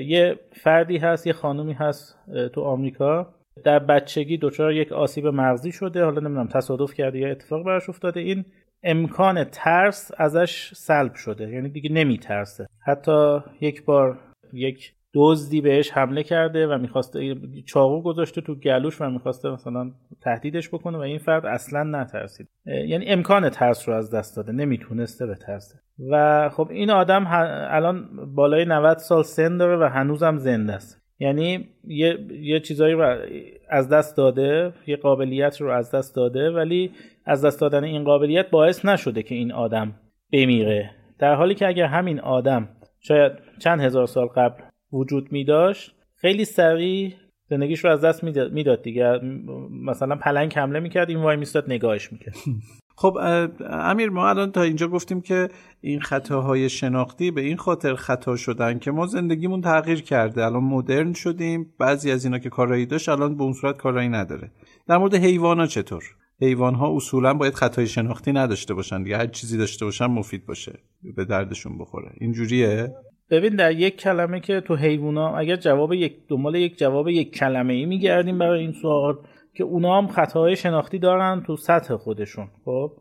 [0.05, 2.19] یه فردی هست یه خانومی هست
[2.53, 3.33] تو آمریکا.
[3.63, 6.03] در بچگی دچار یک آسیب مغزی شده.
[6.03, 8.19] حالا نمی‌دونم تصادف کرده یا اتفاق براش افتاده.
[8.19, 8.45] این
[8.83, 11.49] امکان ترس ازش سلب شده.
[11.49, 12.67] یعنی دیگه نمیترسه.
[12.85, 14.19] حتی یک بار
[14.53, 20.69] یک دزدی بهش حمله کرده و می‌خواسته چاقو گذاشته تو گلوش و می‌خواسته مثلا تهدیدش
[20.69, 22.47] بکنه و این فرد اصلا نترسید.
[22.65, 25.75] یعنی امکان ترس رو از دست داده نمی‌تونسته به ترسه
[26.11, 27.27] و خب این آدم
[27.69, 31.01] الان بالای 90 سال سن داره و هنوزم زنده است.
[31.19, 33.17] یعنی یه, یه چیزایی رو
[33.69, 36.91] از دست داده یه قابلیت رو از دست داده ولی
[37.25, 39.93] از دست دادن این قابلیت باعث نشده که این آدم
[40.33, 40.91] بمیره.
[41.19, 45.95] در حالی که اگر همین آدم شاید چند هزار سال قبل وجود می داشت.
[46.15, 47.13] خیلی سریع
[47.49, 49.19] زندگیش رو از دست می‌داد دیگه.
[49.85, 52.35] مثلا پلنگ حمله می‌کرد این وای میستاد نگاهش می‌کرد.
[52.95, 53.17] خب
[53.69, 55.49] امیر ما الان تا اینجا گفتیم که
[55.81, 60.45] این خطاهای شناختی به این خاطر خطا شدن که ما زندگیمون تغییر کرده.
[60.45, 61.73] الان مدرن شدیم.
[61.79, 64.51] بعضی از اینا که کارایی داشت الان به اون صورت کارایی نداره.
[64.87, 66.03] در مورد حیوانا چطور؟
[66.41, 69.17] حیوان ها اصولا باید خطای شناختی نداشته باشن دیگه.
[69.17, 70.79] هر چیزی داشته باشن مفید باشه.
[71.15, 72.11] به دردشون بخوره.
[72.19, 72.93] اینجوریه؟
[73.33, 77.73] ببین در یک کلمه که تو حیوونا اگر جواب یک دنبال یک جواب یک کلمه
[77.73, 79.17] ای میگردیم برای این سوال
[79.53, 82.91] که اونا هم خطاهای شناختی دارن تو سطح خودشون خب؟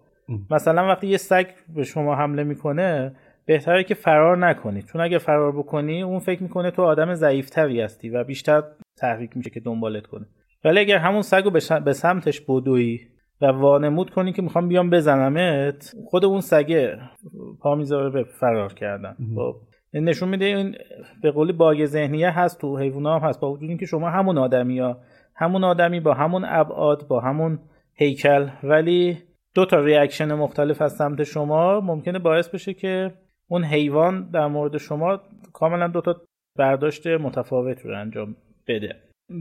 [0.51, 3.17] مثلا وقتی یه سگ به شما حمله می‌کنه
[3.47, 4.83] بهتره که فرار نکنی.
[4.83, 8.63] چون اگه فرار بکنی اون فکر می‌کنه تو آدم ضعیفتری هستی و بیشتر
[8.97, 10.27] تحریک میشه که دنبالت کنه.
[10.65, 13.01] ولی اگر همون سگ رو به سمتش بدوی
[13.41, 16.99] و وانمود کنی که می‌خوام بیام بزنمت خود اون سگه
[17.61, 19.55] پا می‌ذاره به فرار کردن خب؟
[19.95, 20.77] نشون میده این
[21.23, 23.41] به قولی bug ذهنیه هست تو حیونا هم هست.
[23.41, 24.99] با وجود اینکه شما همون آدمی ها
[25.35, 27.59] همون آدمی با همون ابعاد با همون
[27.95, 29.19] هیکل ولی
[29.55, 33.13] دو تا reaction مختلف از سمت شما ممکنه باعث بشه که
[33.49, 35.21] اون حیوان در مورد شما
[35.53, 36.21] کاملا دو تا
[36.59, 38.37] برداشت متفاوت رو انجام
[38.69, 38.97] بده.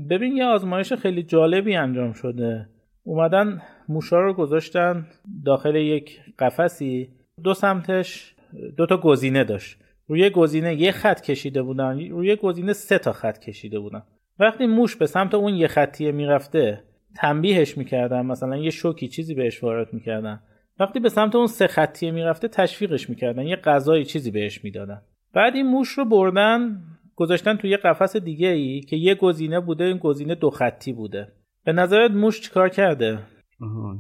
[0.10, 2.70] ببین یه آزمایش خیلی جالبی انجام شده.
[3.04, 5.06] اومدن موشا رو گذاشتن
[5.46, 7.10] داخل یک قفسی
[7.44, 8.36] دو سمتش
[8.78, 9.78] دو تا گزینه داشت.
[10.12, 14.04] روی گزینه یه خط کشیده بودن روی گزینه سه تا خط کشیده بودن.
[14.40, 16.84] وقتی موش به سمت اون یه خطیه می‌رفته
[17.16, 20.40] تنبیهش می‌کردن مثلا یه شوکی چیزی بهش وارد می‌کردن.
[20.80, 25.02] وقتی به سمت اون سه خطیه می‌رفته تشویقش می‌کردن یه غذای چیزی بهش می‌دادن.
[25.34, 26.82] بعد این موش رو بردن
[27.16, 31.28] گذاشتن توی یه قفس دیگه ای که یه گزینه بوده این گزینه دو خطی بوده.
[31.66, 33.20] به نظرت موش چیکار کرده؟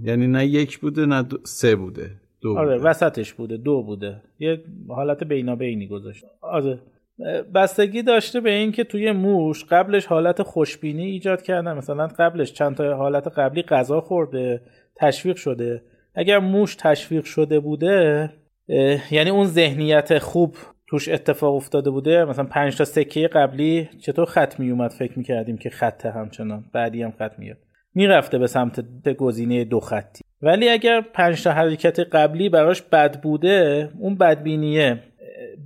[0.04, 2.12] یعنی نه یک بوده نه سه بوده.
[2.42, 2.90] دو آره بوده.
[2.90, 4.22] وسطش بوده دو بوده.
[4.40, 6.80] یه حالت بینابینی گذاشته آره.
[7.56, 11.74] بستگی داشته به اینکه توی موش قبلش حالت خوشبینی ایجاد کردن.
[11.74, 14.62] مثلا قبلش چند تا حالت قبلی غذا خورده
[14.96, 15.82] تشویق شده.
[16.16, 18.30] اگر موش تشویق شده بوده
[19.12, 20.56] یعنی اون ذهنیت خوب
[20.88, 22.26] توش اتفاق افتاده بوده.
[22.26, 26.64] مثلا پنج تا سکه قبلی چطور خط می اومد فکر می‌کردیم که خطه همچنان.
[26.74, 27.58] بعدی هم خط میاد
[27.96, 30.22] می‌رفته به سمت گزینه دو خطی.
[30.42, 35.00] ولی اگر پنج تا حرکت قبلی براش بد بوده اون بدبینیه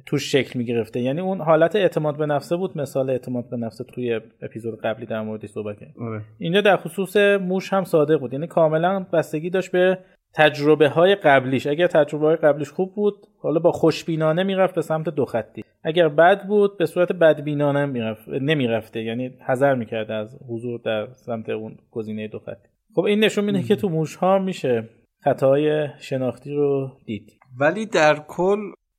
[0.05, 0.99] توش شکل می‌گرفته.
[0.99, 2.77] یعنی اون حالت اعتماد به نفسه بود.
[2.77, 6.03] مثال اعتماد به نفسه توی اپیزود قبلی در موردش صحبت کردیم.
[6.03, 6.21] آره.
[6.39, 8.33] اینجا در خصوص موش هم صادق بود.
[8.33, 9.97] یعنی کاملا بستگی داشت به
[10.35, 11.67] تجربه های قبلیش.
[11.67, 15.63] اگر تجربه های قبلیش خوب بود حالا با خوشبینانه می‌رفت به سمت دو خطی.
[15.83, 19.03] اگر بد بود به صورت بدبینانه می‌رفت نمی‌رفته.
[19.03, 22.69] یعنی حذر می‌کرده از حضور در سمت اون گزینه دو خطی.
[22.95, 24.89] خب این نشون میده که تو موش ها میشه
[25.23, 27.31] خطاهای شناختی رو دید.
[27.59, 28.57] ولی در کل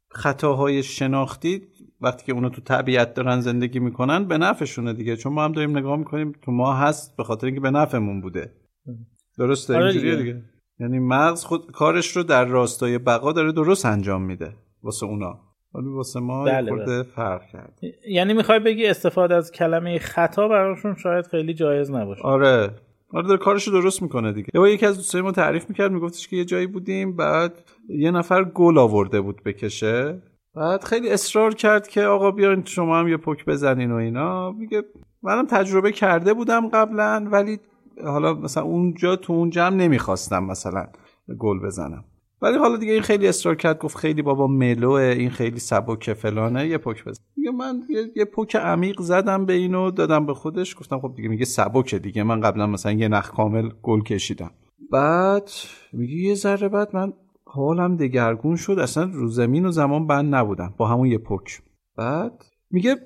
[0.08, 1.62] خطاهای شناختی
[2.00, 5.16] وقتی که اونا تو طبیعت دارن زندگی می‌کنن به نفعشونه دیگه.
[5.16, 8.50] چون ما هم داریم نگاه می‌کنیم تو ما هست به خاطر اینکه به نفعمون بوده.
[9.38, 10.32] درسته؟ آره اینجوریه دیگه.
[10.32, 10.55] دیگه.
[10.80, 15.38] یعنی مغز خود کارش رو در راستای بقا داره درست انجام میده واسه اونا.
[15.74, 17.78] ولی واسه ما بله، خورده فرق کرد.
[18.08, 22.22] یعنی می‌خوای بگی استفاده از کلمه خطا براشون شاید خیلی جایز نباشه.
[22.22, 22.70] آره.
[23.10, 24.48] آره داره کارش رو درست می‌کنه دیگه.
[24.54, 27.52] یه یکی از دوستای ما تعریف می‌کرد میگفتش که یه جایی بودیم بعد
[27.88, 30.22] یه نفر گل آورده بود بکشه.
[30.54, 34.52] بعد خیلی اصرار کرد که آقا بیاین شما هم یه پک بزنین و اینا.
[34.52, 34.82] میگه
[35.22, 37.58] منم تجربه کرده بودم قبلا ولی
[38.04, 40.86] حالا مثلا اونجا تو اون جمع نمی‌خواستم مثلا
[41.38, 42.04] گل بزنم.
[42.42, 46.68] ولی حالا دیگه این خیلی اصرار کرد گفت خیلی بابا ملوه این خیلی سبکه فلانه
[46.68, 47.22] یه پک بزن.
[47.36, 51.28] میگه من یه, یه پک عمیق زدم به اینو دادم به خودش گفتم خب دیگه
[51.28, 52.22] میگه سبکه دیگه.
[52.22, 54.50] من قبلا مثلا یه نخ کامل گل کشیدم.
[54.92, 55.50] بعد
[55.92, 57.12] میگه یه ذره بعد من
[57.44, 58.78] حالم دگرگون شد.
[58.78, 60.74] اصلا رو زمین و زمان بند نبودم.
[60.76, 61.62] با همون یه پک.
[61.96, 62.96] بعد میگه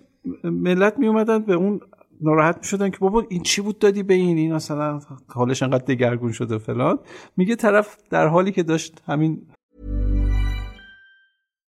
[0.44, 1.80] ملت میومدن به اون
[2.21, 6.31] ناراحت میشدن که بابا این چی بود دادی به این این مثلا حالش انقدر دگرگون
[6.31, 6.99] شده فلان
[7.37, 9.47] میگه طرف در حالی که داشت همین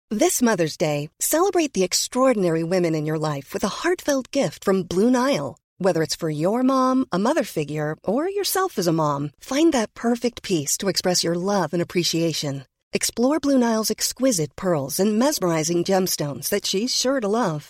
[0.09, 4.83] This Mother's Day, celebrate the extraordinary women in your life with a heartfelt gift from
[4.83, 5.57] Blue Nile.
[5.79, 9.93] Whether it's for your mom, a mother figure, or yourself as a mom, find that
[9.93, 12.65] perfect piece to express your love and appreciation.
[12.93, 17.69] Explore Blue Nile's exquisite pearls and mesmerizing gemstones that she's sure to love.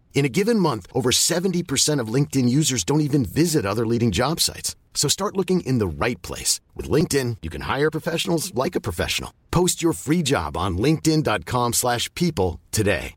[0.14, 4.40] In a given month, over 70% of LinkedIn users don't even visit other leading job
[4.40, 4.74] sites.
[4.94, 6.58] So start looking in the right place.
[6.74, 9.32] With LinkedIn, you can hire professionals like a professional.
[9.52, 13.14] Post your free job on linkedin.com slash people today.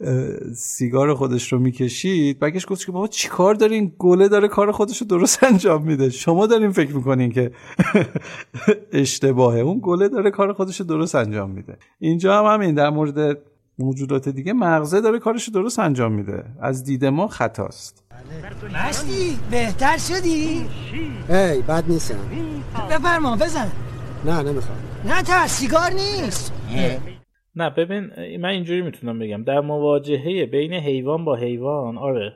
[0.00, 5.00] اه، سیگار خودش رو میکشید بگش گفت که بابا چیکار دارین گله داره کار خودش
[5.00, 7.50] رو درست انجام میده شما دارین فکر میکنین که
[8.92, 13.38] اشتباهه اون گله داره کار خودش رو درست انجام میده اینجا هم همین در مورد
[13.79, 16.43] موجودات دیگه مغزه داره کارش رو درست انجام میده.
[16.61, 18.03] از دید ما خطاست.
[18.73, 20.65] مستی بهتر شدی؟
[21.27, 22.19] هی بد نیستم.
[22.89, 23.71] بفرما بزن.
[24.25, 24.77] نه نمی‌خوام.
[25.05, 26.53] نه تا سیگار نیست.
[27.55, 27.69] نه.
[27.69, 29.43] ببین من اینجوری می‌تونم بگم.
[29.43, 32.33] در مواجهه بین حیوان با حیوان آره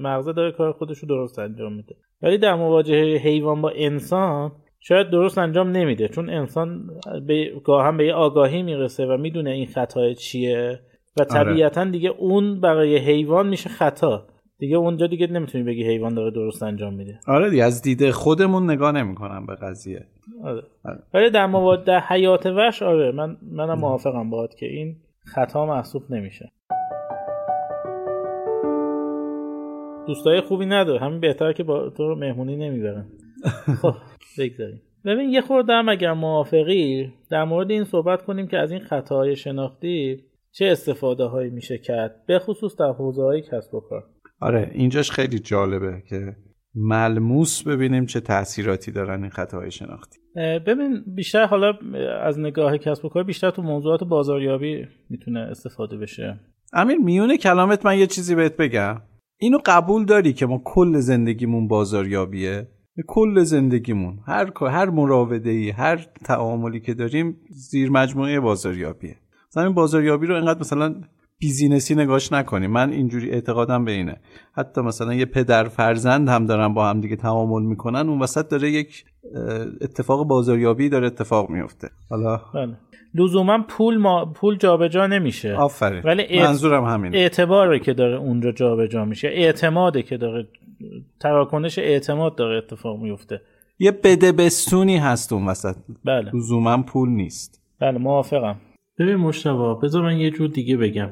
[0.00, 1.94] مغزه داره کار خودش رو درست انجام میده.
[2.22, 4.52] ولی در مواجهه حیوان با انسان
[4.86, 6.90] شاید درست انجام نمیده چون انسان
[7.26, 10.80] به گاهم به یه آگاهی می‌رسه و می‌دونه این خطای چیه
[11.20, 14.26] و طبیعتا دیگه اون برای حیوان میشه خطا.
[14.58, 17.20] دیگه اونجا دیگه نمی‌تونی بگی حیوان داره درست انجام میده.
[17.28, 20.06] آره دیگه از دید خودمون نگاه نمی‌کنم به قضیه.
[20.44, 20.62] آره.
[21.14, 26.02] ولی در مواد در حیات وحش آره من منم موافقم باهات که این خطا محسوب
[26.10, 26.52] نمیشه.
[30.06, 31.00] دوستای خوبی نداره.
[31.00, 33.06] همین بهتره که با تو رو مهمونی نمی‌برن.
[33.82, 33.94] خب
[34.38, 34.82] بگذاریم.
[35.04, 39.36] ببین یه خورده هم اگر موافقی در مورد این صحبت کنیم که از این خطاهای
[39.36, 44.04] شناختی چه استفاده هایی میشه کرد به خصوص در حوزه های کسب و کار.
[44.40, 46.36] آره اینجاش خیلی جالبه که
[46.74, 50.18] ملموس ببینیم چه تاثیراتی دارن این خطاهای شناختی.
[50.66, 51.72] ببین بیشتر حالا
[52.22, 56.40] از نگاه کسب و کار بیشتر تو موضوعات بازاریابی می‌تونه استفاده بشه.
[56.72, 59.02] امیر میونه کلامت من یه چیزی بهت بگم.
[59.40, 62.68] اینو قبول داری که ما کل زندگیمون بازاریابیه؟
[63.06, 69.16] کل زندگیمون هر هر مراوده ای هر تعاملی که داریم زیر مجموعه بازاریابیه.
[69.50, 70.94] مثلا این بازاریابی رو انقدر مثلا
[71.38, 72.70] بیزینسی نگاش نکنیم.
[72.70, 74.16] من اینجوری اعتقادم به اینه.
[74.52, 78.70] حتی مثلا یه پدر فرزند هم دارن با هم دیگه تعامل می‌کنن اون وسط داره
[78.70, 79.04] یک
[79.80, 82.76] اتفاق بازاریابی داره اتفاق میفته حالا بله.
[83.14, 85.54] لزوما پول ما پول جابجا نمیشه.
[85.54, 86.02] آفرین.
[86.02, 86.40] ولی.
[86.40, 87.16] منظورم همینه.
[87.16, 89.28] اعتباره که داره اونجا جابجا میشه.
[89.28, 90.48] اعتماده که داره
[91.20, 93.40] تراکنش اعتماد داره اتفاق میفته.
[93.78, 95.76] یه بده بستونی هست اون وسط.
[96.04, 96.30] بله.
[96.34, 97.62] لزوما پول نیست.
[97.80, 98.56] بله موافقم.
[98.98, 101.10] ببین مشتبه بذار من یه جور دیگه بگم.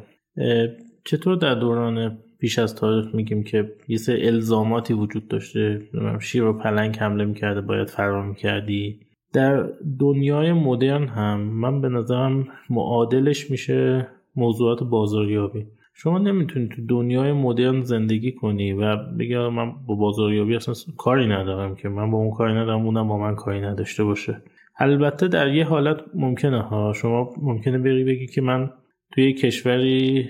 [1.05, 5.83] چطور در دوران پیش از تاریخ میگیم که یه سه الزاماتی وجود داشته؟
[6.21, 9.01] شیر و پلنگ حمله می‌کرده باید فرار می‌کردی.
[9.33, 9.69] در
[10.01, 15.67] دنیای مدرن هم من به نظرم معادلش میشه موضوعات بازاریابی.
[15.95, 21.75] شما نمی‌تونی تو دنیای مدرن زندگی کنی و بگی من با بازاریابی اصلا کاری ندارم
[21.75, 24.43] که من با اون کاری ندارم اونم با من کاری نداشته باشه.
[24.79, 26.93] البته در یه حالت ممکنه ها.
[26.93, 28.71] شما ممکنه بری بگی که من
[29.11, 30.29] توی کشوری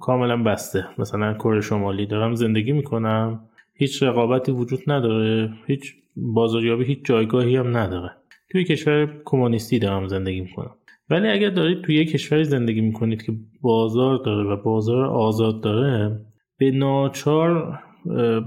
[0.00, 0.84] کاملا بسته.
[0.98, 3.40] مثلا کره شمالی دارم زندگی می‌کنم
[3.74, 8.10] هیچ رقابتی وجود نداره هیچ بازاریابی هیچ جایگاهی هم نداره.
[8.50, 10.74] توی کشور کمونیستی دارم زندگی می‌کنم.
[11.10, 16.20] ولی اگر دارید توی یک کشوری زندگی می‌کنید که بازار داره و بازار آزاد داره
[16.58, 17.78] به ناچار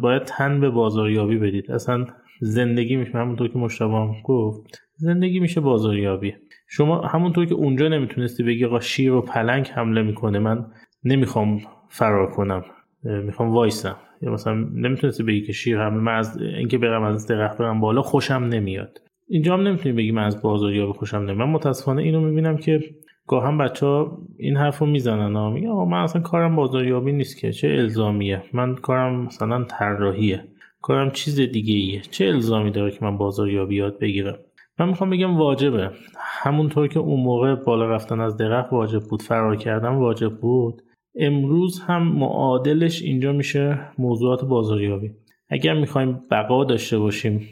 [0.01, 1.71] باید تن به بازاریابی بدید.
[1.71, 2.05] اصلا
[2.41, 6.33] زندگی میشه همونطور که مشتبه گفت زندگی میشه بازاریابی.
[6.67, 10.65] شما همونطور که اونجا نمی‌تونستی بگی آقا شیر و پلنگ حمله می‌کنه من
[11.03, 12.63] نمی‌خوام فرار کنم
[13.03, 13.95] می‌خوام وایسم.
[14.21, 18.01] یا مثلا نمی‌تونستی بگی که شیر حمله من از اینکه برم از درخت برم بالا
[18.01, 19.01] خوشم نمیاد.
[19.29, 21.37] اینجا هم نمی‌تونی بگی من از بازاریابی خوشم نمیاد.
[21.37, 22.79] من متاسفانه اینو می‌بینم که
[23.27, 25.49] گاهم بچه ها این حرف رو می‌زنن ها.
[25.49, 27.51] میگه من اصلا کارم بازاریابی نیست که.
[27.51, 30.43] چه الزامیه؟ من کارم مثلا طراحیه.
[30.81, 34.37] کارم چیز دیگه ایه چه الزامی داره که من بازاریابی یاد بگیرم؟
[34.79, 35.91] من می‌خوام بگم واجبه.
[36.17, 40.81] همونطور که اون موقع بالا رفتن از درخت واجب بود فرار کردن واجب بود
[41.15, 45.11] امروز هم معادلش اینجا میشه موضوعات بازاریابی.
[45.49, 47.47] اگر می‌خوایم بقا داشته باشیم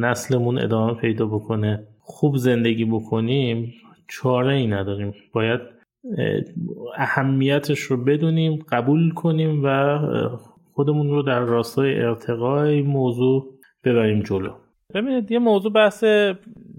[0.00, 3.74] نسلمون ادامه پیدا بکنه خوب زندگی بکنیم
[4.08, 5.14] چاره ای نداریم.
[5.32, 5.60] باید
[6.96, 9.98] اهمیتش رو بدونیم قبول کنیم و
[10.72, 13.46] خودمون رو در راستای ارتقای موضوع
[13.84, 14.50] ببریم جلو.
[14.94, 16.02] ببینید یه موضوع بحث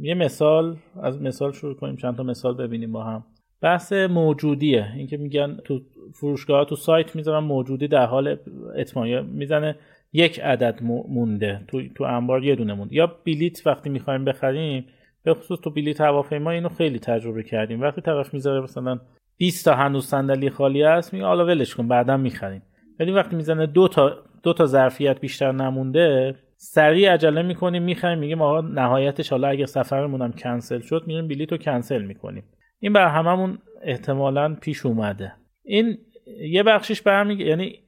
[0.01, 3.23] یه مثال از مثال شروع کنیم چند تا مثال ببینیم با هم.
[3.61, 4.87] بحث موجودیه.
[4.95, 5.79] اینکه میگن تو
[6.13, 8.37] فروشگاه تو سایت می‌ذارن موجودی در حال
[8.77, 9.75] اتمام می‌زنه.
[10.13, 11.61] یک عدد مونده.
[11.67, 12.95] تو تو انبار یه دونه مونده.
[12.95, 14.85] یا بلیت وقتی می‌خوایم بخریم
[15.23, 17.81] به خصوص تو بلیت هواپیما اینو خیلی تجربه کردیم.
[17.81, 18.99] وقتی طرف می‌ذاره مثلا
[19.37, 22.61] 20 تا هنوز صندلی خالی هست میگه حالا ولش کن بعدا می‌خریم.
[22.99, 28.41] ولی وقتی می‌زنه دو تا دو تا ظرفیت بیشتر نمونده سریع عجله می‌کنیم می‌خوایم میگیم
[28.41, 32.43] آقا نهایتش حالا اگه سفرمون هم کنسل شد میریم بلیط رو کنسل می‌کنیم.
[32.79, 35.33] این بر هممون احتمالا پیش اومده.
[35.63, 35.97] این
[36.41, 37.79] یه بخشش برمیگه یعنی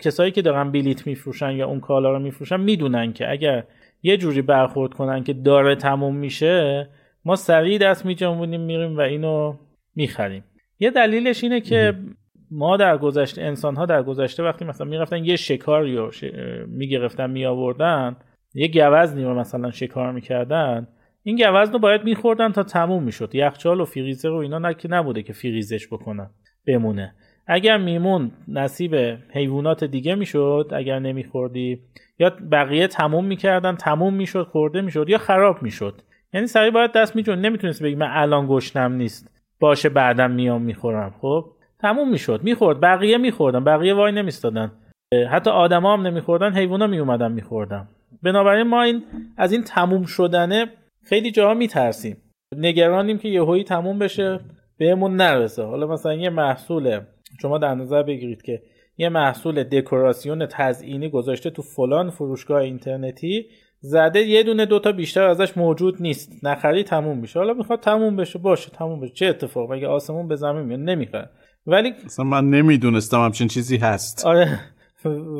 [0.00, 3.64] کسایی که دارن بلیت میفروشن یا اون کالا رو میفروشن می‌دونن که اگر
[4.02, 6.88] یه جوری برخورد کنن که داره تموم میشه
[7.24, 9.56] ما سریع دست میجنبونیم میریم و اینو
[9.94, 10.44] می‌خریم.
[10.78, 11.94] یه دلیلش اینه که
[12.50, 16.24] ما در گذشته انسان ها در گذشته وقتی مثلا می‌رفتن یه شکاری رو ش...
[16.66, 18.16] می‌گرفتن میآوردن
[18.54, 20.88] یه گوزنی رو مثلا شکار می‌کردن
[21.22, 23.34] این گوزن رو باید میخوردن تا تموم می‌شد.
[23.34, 26.30] یخچال و فریزر رو اینا نه که نبوده که فریزش بکنن
[26.66, 27.14] بمونه.
[27.52, 28.94] اگر میمون نصیب
[29.30, 31.80] حیوانات دیگه می‌شد اگر نمیخوردی
[32.18, 36.02] یا بقیه تموم می‌کردن تموم می‌شد خورده می‌شد یا خراب می‌شد.
[36.34, 39.30] یعنی سریع باید دست میجون نمی‌تونست بگی من الان گشتم نیست.
[39.60, 41.14] باشه بعدم میام می‌خورم.
[41.20, 41.44] خب؟
[41.78, 42.40] تموم می‌شد.
[42.42, 42.80] می‌خورد.
[42.80, 43.64] بقیه میخوردن.
[43.64, 44.72] بقیه وای نمیستادن.
[45.30, 46.54] حتی آدما هم نمیخوردن.
[46.54, 47.88] حیونا میومدن میخوردن.
[48.22, 49.02] بنابراین ما این
[49.36, 50.66] از این تموم شدنه
[51.04, 52.16] خیلی جاها میترسیم.
[52.56, 54.40] نگرانیم که یهویی تموم بشه
[54.78, 55.62] بهمون نرسه.
[55.62, 57.00] حالا مثلا یه محصول
[57.42, 58.62] شما در نظر بگیرید که
[58.98, 63.46] یه محصول دکوراسیون تزئینی گذاشته تو فلان فروشگاه اینترنتی
[63.80, 66.32] زده یه دونه دوتا بیشتر ازش موجود نیست.
[66.42, 67.38] نخری تموم میشه.
[67.38, 69.12] حالا می‌خواد تموم بشه باشه تموم بشه.
[69.14, 71.30] چه اتفاق؟ مگه آسمون به زمین میاد؟ نمی‌خواد.
[71.66, 74.26] ولی اصلا من نمی‌دونستم همچین چیزی هست.
[74.26, 74.60] آره.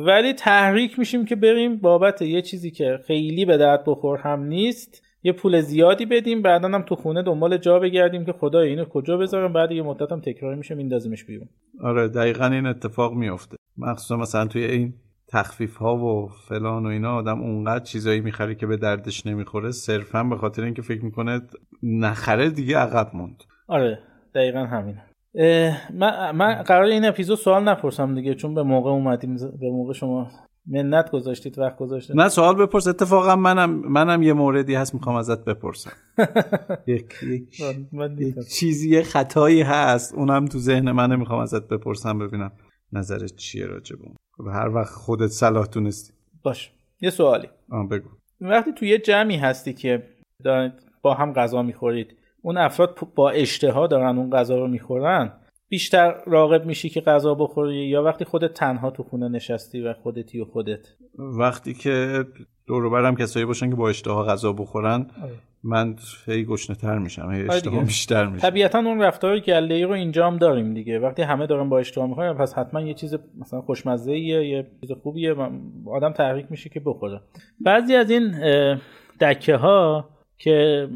[0.05, 5.03] ولی تحریک میشیم که بریم بابت یه چیزی که خیلی به درد بخور هم نیست.
[5.23, 9.17] یه پول زیادی بدیم بعدا هم تو خونه دنبال جا بگردیم که خدا اینو کجا
[9.17, 11.49] بذارم بعد یه مدت هم تکرار میشه میندازیمش بیرون.
[11.81, 14.93] آره دقیقا این اتفاق میفته مخصوصا مثلا توی این
[15.27, 19.71] تخفیف ها و فلان و اینا آدم اونقدر چیزایی می‌خره که به دردش نمی‌خوره.
[19.71, 21.41] صرفا به خاطر اینکه فکر می‌کنه
[21.83, 23.43] نخره دیگه عقب موند.
[23.67, 23.99] آره
[24.35, 24.97] دقیقا همین
[25.93, 30.27] من, من قرار این اپیزود سوال نپرسم دیگه چون به موقع اومدیم به موقع شما
[30.65, 32.15] منت گذاشتید وقت گذاشتید.
[32.15, 35.91] نه سوال بپرس اتفاقا منم منم یه موردی هست می‌خوام ازت بپرسم.
[36.87, 37.59] یک, یک,
[38.19, 40.13] یک چیزی یه خطایی هست.
[40.15, 42.51] اونم تو ذهن منه می‌خوام ازت بپرسم ببینم
[42.93, 44.03] نظرت چیه راجع به
[44.37, 46.71] خب هر وقت خودت صلاح تونستی باش.
[47.01, 47.47] یه سوالی.
[47.71, 48.09] آه بگو.
[48.41, 50.03] وقتی تو یه جمعی هستی که
[51.01, 55.31] با هم غذا می‌خورید اون افراد با اشتها دارن اون غذا رو می‌خورن
[55.71, 60.39] بیشتر راغب میشی که غذا بخوری یا وقتی خودت تنها تو خونه نشستی و خودتی
[60.39, 62.25] و خودت؟ وقتی که
[62.67, 65.31] دور برم کسایی باشن که با اشتها غذا بخورن آره.
[65.63, 65.95] من
[66.25, 69.91] هی گشنه تر میشم هی آره اشتها بیشتر میشه طبیعتا اون رفتار گله ای رو
[69.91, 70.99] اینجا هم داریم دیگه.
[70.99, 75.35] وقتی همه دارن با اشتها می‌خورن پس حتما یه چیز مثلا خوشمزه یه چیز خوبیه
[75.85, 77.21] آدم تحریک میشه که بخوره.
[77.59, 78.35] بعضی از این
[79.21, 80.87] دکه ها که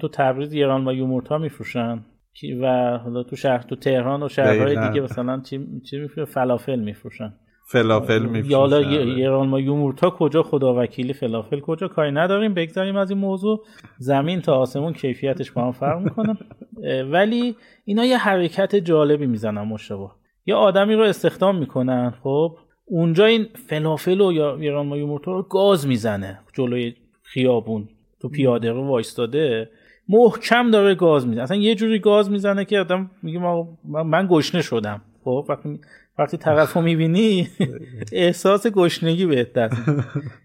[0.00, 2.04] تو تبریز یرالما یومورتا میفروشن
[2.46, 7.34] و حالا تو شهر تو تهران و شهرهای دیگه مثلا چی چی میفروشن؟ فلافل میفروشن.
[7.66, 8.50] فلافل میفروشن.
[8.50, 12.54] یا حالا یرالما یومورتا کجا خدا وکیلی فلافل؟ کجا؟ کاری نداریم.
[12.54, 13.64] بگذاریم از این موضوع.
[13.98, 16.36] زمین تا آسمون کیفیتش با هم فرق می‌کنه.
[17.02, 20.10] ولی اینا یه حرکت جالبی می‌زنن مشابه
[20.46, 25.42] یه آدمی رو استخدام می‌کنن خب؟ اونجا این فلافل و یا ایران ما یومورتا رو
[25.42, 27.88] گاز می‌زنه جلوی خیابون.
[28.20, 29.70] تو پیاده رو وایستاده.
[30.08, 31.42] محکم داره گاز می‌زنه.
[31.42, 33.40] اصلا یه جوری گاز می‌زنه که آدم میگه
[33.84, 35.00] من گشنه شدم.
[35.24, 35.80] خب وقتی
[36.18, 37.48] وقتی طرف رو می‌بینی
[38.12, 39.82] احساس گشنگی بهت دست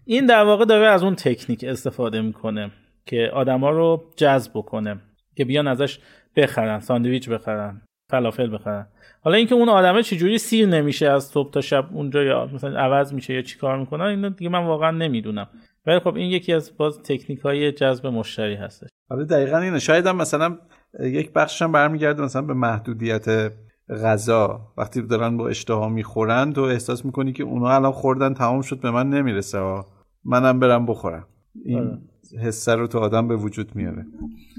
[0.04, 2.70] این در واقع داره از اون تکنیک استفاده می‌کنه
[3.06, 5.00] که آدما رو جذب بکنه
[5.36, 5.98] که بیان ازش
[6.36, 8.86] بخرن ساندویچ بخرن فلافل بخرن.
[9.20, 13.14] حالا اینکه اون آدمه چجوری سیر نمیشه از صبح تا شب اونجا یا مثلا عوض
[13.14, 15.48] میشه یا چیکار می‌کنن اینو دیگه من واقعا نمی‌دونم.
[15.86, 18.88] ولی خب این یکی از باز تکنیک های جذب مشتری هستش.
[19.10, 19.78] آره دقیقا اینه.
[19.78, 20.58] شاید هم مثلا
[21.00, 23.52] یک بخشش هم برمیگرده مثلا به محدودیت
[23.88, 24.72] غذا.
[24.76, 28.90] وقتی دارن با اشتها می‌خورن تو احساس می‌کنی که اونا الان خوردن تمام شد به
[28.90, 29.58] من نمی‌رسه.
[29.58, 29.86] ها
[30.24, 31.26] منم برم بخورم.
[31.64, 31.98] این آره.
[32.42, 34.06] حسه رو تو آدم به وجود میاره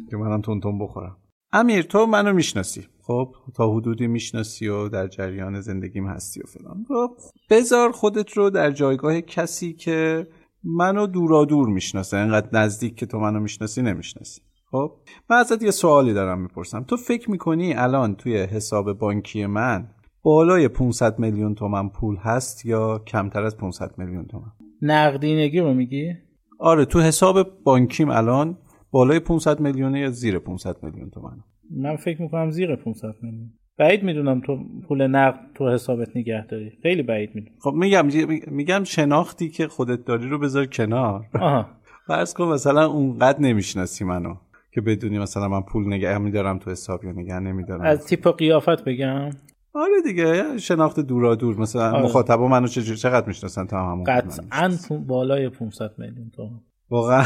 [0.10, 1.18] که منم تون بخورم.
[1.54, 2.88] امیر تو منو می‌شناسی.
[3.02, 6.86] خب تا حدودی می‌شناسی و در جریان زندگیم هستی و فلان.
[6.88, 7.12] خب
[7.50, 10.28] بذار خودت رو در جایگاه کسی که
[10.66, 12.18] منو دورا دور می‌شناسه.
[12.18, 14.42] انقدر نزدیک که تو منو می‌شناسی نمی‌شناسی.
[14.72, 14.92] خب؟
[15.30, 16.84] من ازت یه سوالی دارم می‌پرسم.
[16.84, 19.90] تو فکر می‌کنی الان توی حساب بانکی من
[20.24, 24.52] بالای 500 میلیون تومن پول هست یا کمتر از 500 میلیون تومن؟
[24.82, 26.14] نقدینگی رو میگی؟
[26.60, 28.58] آره تو حساب بانکیم الان
[28.92, 31.38] بالای 500 میلیون یا زیر 500 میلیون تومن
[31.72, 33.54] من فکر می‌کنم زیر 500 میلیون.
[33.78, 36.72] بعید می‌دونم تو پول نقد تو حسابت نگه داری.
[36.84, 37.56] خیلی بعید می‌دونم.
[37.60, 38.08] خب میگم
[38.48, 41.26] میگم شناختی که خودت داری رو بذار کنار.
[41.40, 41.66] آها.
[42.08, 44.36] فرض کن مثلا اونقدر نمی‌شناسی منو
[44.72, 47.82] که بدونی مثلا من پول نگه میدارم تو حساب یا نگه نمیدارم.
[47.82, 49.30] از تیپ قیافت بگم.
[49.74, 52.04] آره دیگه شناخت دورا دور مثلا آره.
[52.04, 54.72] مخاطبا منو چجوری چقدر می‌شناسن تا همون قطعا
[55.08, 56.62] بالای 500 میلیون تومان.
[56.90, 57.24] واقعا.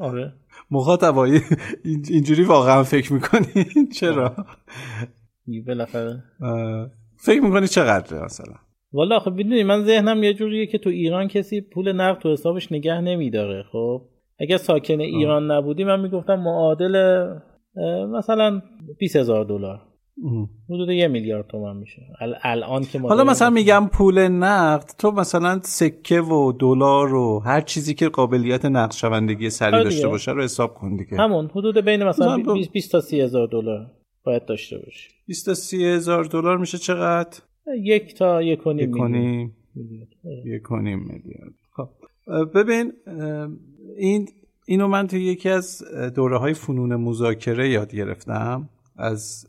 [0.00, 0.32] آره.
[0.70, 1.40] مخاطبایی
[1.84, 3.64] اینجوری واقعا فکر می‌کنی؟
[4.00, 4.36] چرا؟
[5.66, 6.22] بالاخره.
[7.16, 8.54] فکر می‌کنی چقدر مثلا؟
[8.92, 12.72] والا خب می‌دونی من ذهنم یه جوریه که تو ایران کسی پول نقد تو حسابش
[12.72, 14.02] نگه نمیداره خب؟
[14.40, 17.24] اگر ساکن ایران نبودی من می‌گفتم معادل
[18.12, 18.62] مثلا
[18.98, 19.80] 20 هزار دلار.
[20.70, 22.02] حدود یه میلیارد تومن میشه.
[22.42, 27.94] الان که حالا مثلا میگم پول نقد تو مثلا سکه و دلار و هر چیزی
[27.94, 31.16] که قابلیت نقد شوندگی سریع آره داشته باشه رو حساب کن دیگه.
[31.16, 32.42] همون حدود بین مثلا
[32.72, 33.90] 20 تا 30 هزار دلار
[34.24, 35.08] باید داشته باشی.
[35.28, 37.38] 20 تا 30 هزار دلار میشه چقدر؟
[37.78, 38.88] یک تا یک و نیم
[40.44, 40.98] یک و نیم.
[40.98, 41.88] میلیارد خب
[42.54, 42.92] ببین
[43.96, 44.28] این
[44.66, 45.82] اینو من توی یکی از
[46.14, 49.46] دوره های فنون مذاکره یاد گرفتم از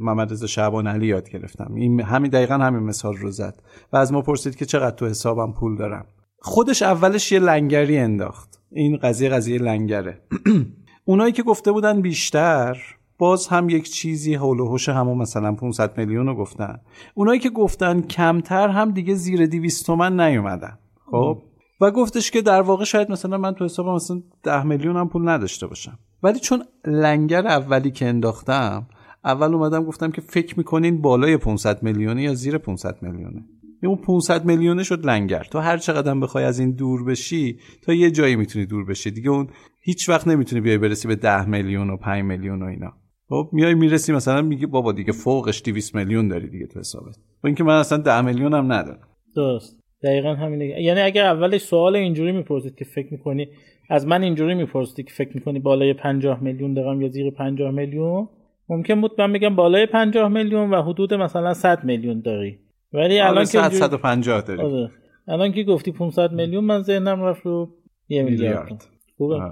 [0.00, 1.74] محمد رضا شعبان علی یاد گرفتم.
[1.74, 3.62] این همین دقیقا همین مثال رو زد
[3.92, 6.06] و از ما پرسید که چقدر تو حسابم پول دارم.
[6.38, 8.62] خودش اولش یه لنگری انداخت.
[8.72, 10.20] این قضیه قضیه لنگره.
[11.04, 12.78] اونایی که گفته بودن بیشتر
[13.22, 16.80] باز هم یک چیزی حول و حوش همون مثلا 500 میلیون رو گفتن.
[17.14, 20.78] اونایی که گفتن کمتر هم دیگه زیر 200 تومن نیومدن.
[21.10, 21.42] خب؟
[21.80, 25.28] و گفتش که در واقع شاید مثلا من تو حسابم مثلا 10 میلیون هم پول
[25.28, 25.98] نداشته باشم.
[26.22, 28.86] ولی چون لنگر اولی که انداختم
[29.24, 33.44] اول اومدم گفتم که فکر می‌کنین بالای 500 میلیونه یا زیر 500 میلیونه؟
[33.82, 35.46] اون 500 میلیونه شد لنگر.
[35.50, 39.10] تو هر چقدر بخوای از این دور بشی تا یه جایی می‌تونی دور بشی.
[39.10, 39.48] دیگه اون
[39.80, 43.01] هیچ وقت نمی‌تونی بیای برسی به 10 میلیون و 5 میلیون و اینا.
[43.28, 47.16] خب میای می‌رسی مثلا میگی بابا دیگه فوقش 200 میلیون داری دیگه تو حسابت.
[47.42, 49.08] با اینکه من اصلا 10 میلیون هم ندارم.
[49.36, 49.80] درست.
[50.02, 50.82] دقیقا همینه.
[50.82, 53.48] یعنی اگر اولش سوال اینجوری می‌پرسید که فکر می‌کنی
[53.90, 58.28] از من اینجوری می‌پرسید که فکر می‌کنی بالای 50 میلیون دارم یا زیر 50 میلیون
[58.68, 62.58] ممکن بود من بگم بالای 50 میلیون و حدود مثلا 100 میلیون داری.
[62.92, 64.62] ولی الان که 150 داری.
[64.62, 64.90] آره.
[65.28, 67.68] الان که گفتی 500 میلیون من ذهنم رفت رو
[68.08, 68.84] یه میلیارد.
[69.16, 69.42] خوبه.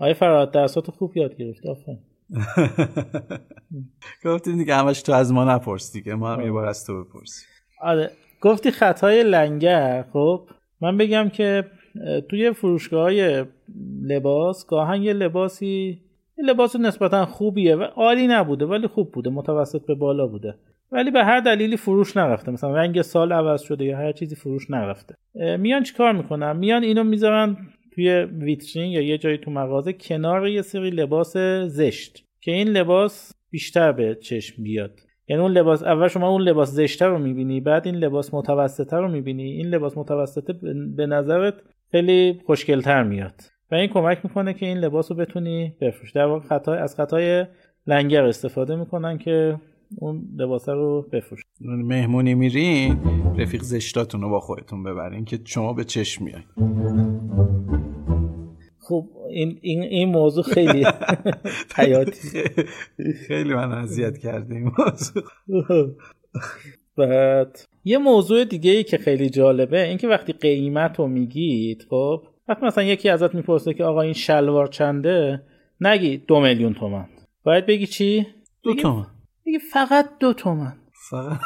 [0.00, 0.12] آره.
[0.12, 1.68] فراد درسات خوب یاد گرفتی.
[1.68, 1.98] آفرین.
[4.24, 7.48] گفتیم دیگه همش تو از ما نپرس دیگه ما هم یه بار از تو بپرسیم
[7.80, 8.10] آره.
[8.40, 10.48] گفتی خطای لنگر خب؟
[10.80, 11.64] من بگم که
[12.28, 13.44] توی فروشگاه های
[14.02, 16.00] لباس گاهن یه لباسی
[16.38, 20.54] یه لباس نسبتا خوبیه و عالی نبوده ولی خوب بوده متوسط به بالا بوده.
[20.92, 22.52] ولی به هر دلیلی فروش نرفته.
[22.52, 25.14] مثلا رنگ سال عوض شده یا هر چیزی فروش نرفته.
[25.34, 27.56] میان چیکار می‌کنن؟ میان اینو می‌ذارن
[27.94, 31.36] توی ویترین یا یه جایی تو مغازه کنار یه سری لباس
[31.66, 35.00] زشت که این لباس بیشتر به چشم بیاد.
[35.28, 39.08] یعنی اون لباس اول شما اون لباس زشته رو می‌بینی بعد این لباس متوسطه رو
[39.08, 39.42] می‌بینی.
[39.42, 40.52] این لباس متوسطه
[40.96, 41.54] به- نظرت
[41.90, 43.34] خیلی خوشگلتر میاد.
[43.70, 46.12] و این کمک می‌کنه که این لباس رو بتونی بفروش.
[46.12, 47.46] در واقع خطای از خطای
[47.86, 49.56] لنگر استفاده می‌کنن که
[49.96, 51.40] اون لباس رو بفروش.
[51.60, 52.98] مهمونی میرین
[53.38, 56.46] رفیق زشتاتون رو با خودتون ببرین که شما به چشم میایین.
[58.78, 60.86] خب این, این, این موضوع خیلی
[61.76, 62.28] حیاتی.
[63.26, 65.22] خیلی من اذیت کرده این موضوع
[66.96, 72.22] بعد یه موضوع دیگه ای که خیلی جالبه این که وقتی قیمت رو میگید خب
[72.48, 75.42] وقتی مثلا یکی ازت می‌پرسه که آقا این شلوار چنده
[75.80, 77.06] نگی دو میلیون تومن.
[77.44, 78.26] باید بگی چی؟
[78.62, 79.06] دو تومن.
[79.50, 80.72] بگی فقط دو تومن.
[81.10, 81.38] فقط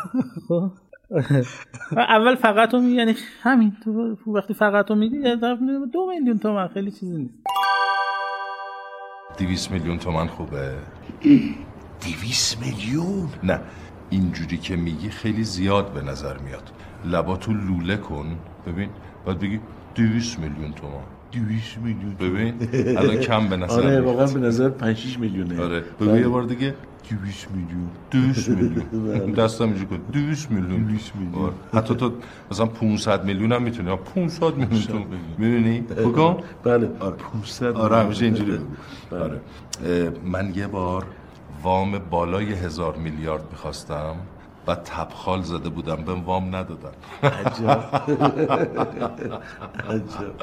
[0.48, 0.70] خب.
[1.96, 3.76] اول فقط رو میگی یعنی همین.
[3.84, 5.36] تو وقتی فقط رو میگی میگه
[5.92, 6.68] دو میلیون تومن.
[6.68, 7.34] خیلی چیزی نیست.
[9.36, 10.78] دیویس میلیون تومن خوبه.
[12.00, 13.61] دیویس میلیون؟ نه.
[14.11, 16.70] اینجوری که میگی خیلی زیاد به نظر میاد.
[17.05, 18.38] لباتو لوله کن.
[18.66, 18.90] ببین
[19.24, 19.61] باید بگی
[19.94, 21.05] دیویس میلیون تومن.
[21.35, 22.55] دیویس میلیون ببین
[22.99, 24.01] الان کم به نظر آره.
[24.01, 25.62] واقعا به نظر 5 6 میلیونه.
[25.62, 25.80] آره.
[26.01, 26.74] بگو یه بار دیگه.
[27.09, 27.89] دیویس میلیون.
[28.11, 29.32] دویست میلیون.
[29.45, 31.01] دستم اینجا کن دویست میلیون.
[31.45, 31.53] آره.
[31.74, 32.12] حتی تو
[32.51, 33.97] مثلا 500 میلیون هم می‌تونی.
[34.14, 34.99] 500 میلیون تو.
[35.39, 36.91] می‌بینی؟ بکن بله.
[37.01, 37.16] آره.
[37.16, 38.53] 500 آره همیشه اینجوری.
[38.53, 38.64] بگو
[39.24, 39.41] آره.
[40.24, 41.07] من یه بار
[41.62, 44.14] وام بالای هزار میلیارد می‌خواستم
[44.66, 45.97] و تبخال زده بودم.
[45.97, 46.91] به وام ندادن.
[47.22, 47.68] عجب
[49.91, 50.35] عجب.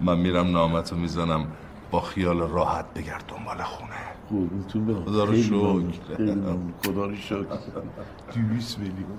[0.00, 1.46] من میرم نامتو می‌زنم
[1.90, 3.90] با خیال راحت بگرد دنبال خونه.
[4.30, 5.82] قربونتون برم خدا رو شکر.
[6.84, 7.46] خدا رو شکر.
[8.34, 9.18] 200 میلیون.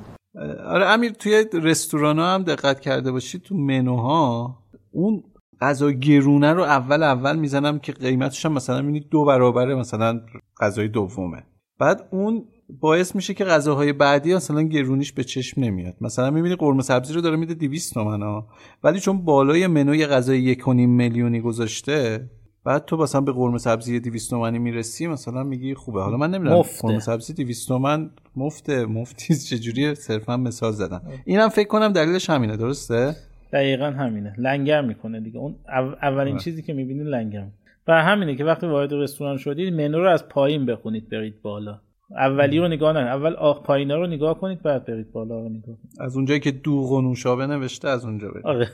[0.66, 4.58] آره امیر توی رستوران ها هم دقت کرده باشی تو منوها
[4.92, 5.24] اون
[5.62, 10.22] غذا گرونه رو اول اول می‌زنم که قیمتش هم مثلا می‌بینی دو برابره مثلا
[10.60, 11.44] غذای دومه.
[11.80, 12.46] بعد اون
[12.80, 15.94] باعث میشه که غذاهای بعدی مثلا گرونیش به چشم نمیاد.
[16.02, 18.48] مثلا می‌بینی قرمه سبزی رو داره میده 200 تومن ها
[18.84, 22.30] ولی چون بالای منوی غذای یک و نیم میلیونی گذاشته
[22.64, 26.02] بعد تو مثلا به قرمه سبزی 200 تومنی می‌رسی مثلا میگی خوبه.
[26.02, 26.62] حالا من نمی‌دونم.
[26.82, 31.02] قرمه سبزی 200 تومن مفته مفتی چجوری صرفا مثال زدم.
[31.26, 33.16] اینم فکر کنم دلیلش همینه درسته؟
[33.54, 34.34] دقیقا همینه.
[34.38, 35.40] لنگر می‌کنه دیگه.
[35.40, 36.44] اون او- اولین آره.
[36.44, 37.48] چیزی که می‌بینید لنگر.
[37.88, 41.80] و همینه که وقتی وارد رستوران شدید منو رو از پایین بخونید برید بالا.
[42.18, 45.76] اولی رو نگاه نه اول آخ پایینا رو نگاه کنید بعد برید بالا رو نگاه
[45.76, 45.92] کنید.
[46.00, 48.46] از اونجایی که دوغ و نوشابه نوشته از اونجا برید.
[48.46, 48.68] آره.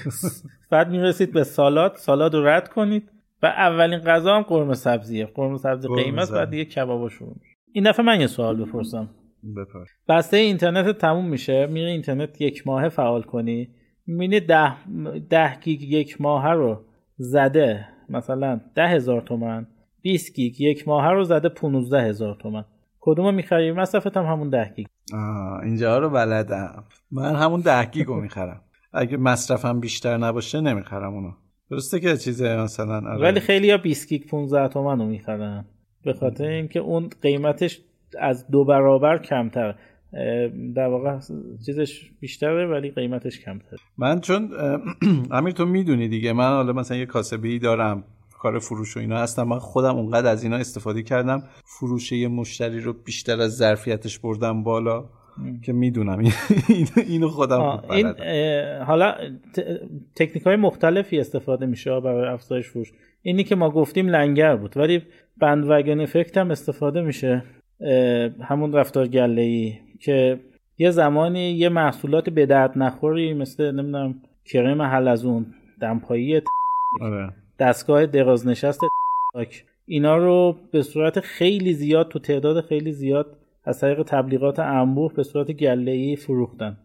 [0.70, 1.94] بعد می‌رسید به سالاد.
[1.96, 3.10] سالاد رو رد کنید.
[3.42, 5.26] و اولین غذا هم قرمه سبزیه.
[5.26, 6.30] قرمه سبزی قیمت.
[6.32, 7.56] بعد دیگه کبابا شروع میشه.
[7.72, 9.08] این دفعه من یه سوال بپرسم.
[9.56, 11.66] بپر بسته اینترنت تموم میشه.
[11.66, 13.68] میره اینترنت یک ماهه فعال کنی.
[14.06, 14.72] می‌بینی ده,
[15.30, 16.84] ده گیگ یک ماهه رو
[17.16, 17.88] زده.
[18.08, 19.66] مثلا ده هزار تومن.
[20.02, 22.64] 20 گیگ یک ماهه رو زده 15 هزار تومن.
[23.00, 24.86] کدوم رو می‌خری مصرفت هم همون ده گیگ.
[25.14, 26.84] آه اینجا رو بلدم.
[27.10, 28.60] من همون ده گیگو می‌خرم.
[28.92, 31.32] اگه مصرفم بیشتر نباشه نمی‌خرم اونو.
[31.70, 33.22] درسته که چیزه مثلا آره.
[33.22, 35.64] ولی خیلی ها 20 گیگ 15 تومن رو می‌خرن.
[36.04, 37.80] به خاطر اینکه اون قیمتش
[38.20, 39.74] از دو برابر کمتر.
[40.74, 41.18] در واقع
[41.66, 44.50] چیزش بیشتره ولی قیمتش کمتر من چون
[45.30, 46.32] امیر تو می‌دونی دیگه.
[46.32, 48.04] من حالا مثلا یه کاسبی دارم.
[48.42, 51.42] کار فروش و اینا هستم من خودم اونقدر از اینا استفاده کردم.
[51.64, 55.04] فروش یه مشتری رو بیشتر از ظرفیتش بردم بالا
[55.62, 56.24] که می‌دونم.
[57.06, 58.06] اینو خودم این
[58.86, 59.14] حالا
[60.16, 62.92] تکنیک های مختلفی استفاده میشه برای افزایش فروش.
[63.22, 65.02] اینی که ما گفتیم لنگر بود ولی
[65.40, 67.44] بندوگن افکت هم استفاده میشه.
[68.42, 70.40] همون رفتار گله ای که
[70.78, 74.14] یه زمانی یه محصولات به درد نخوری مثل نمی‌دونم
[74.44, 75.46] کرم حلزون
[75.80, 76.40] دمپایی
[77.00, 77.41] آره.
[77.62, 78.80] دستگاه دراز نشست
[79.86, 85.22] اینا رو به صورت خیلی زیاد تو تعداد خیلی زیاد از طریق تبلیغات انبوه به
[85.22, 86.76] صورت گله فروختن.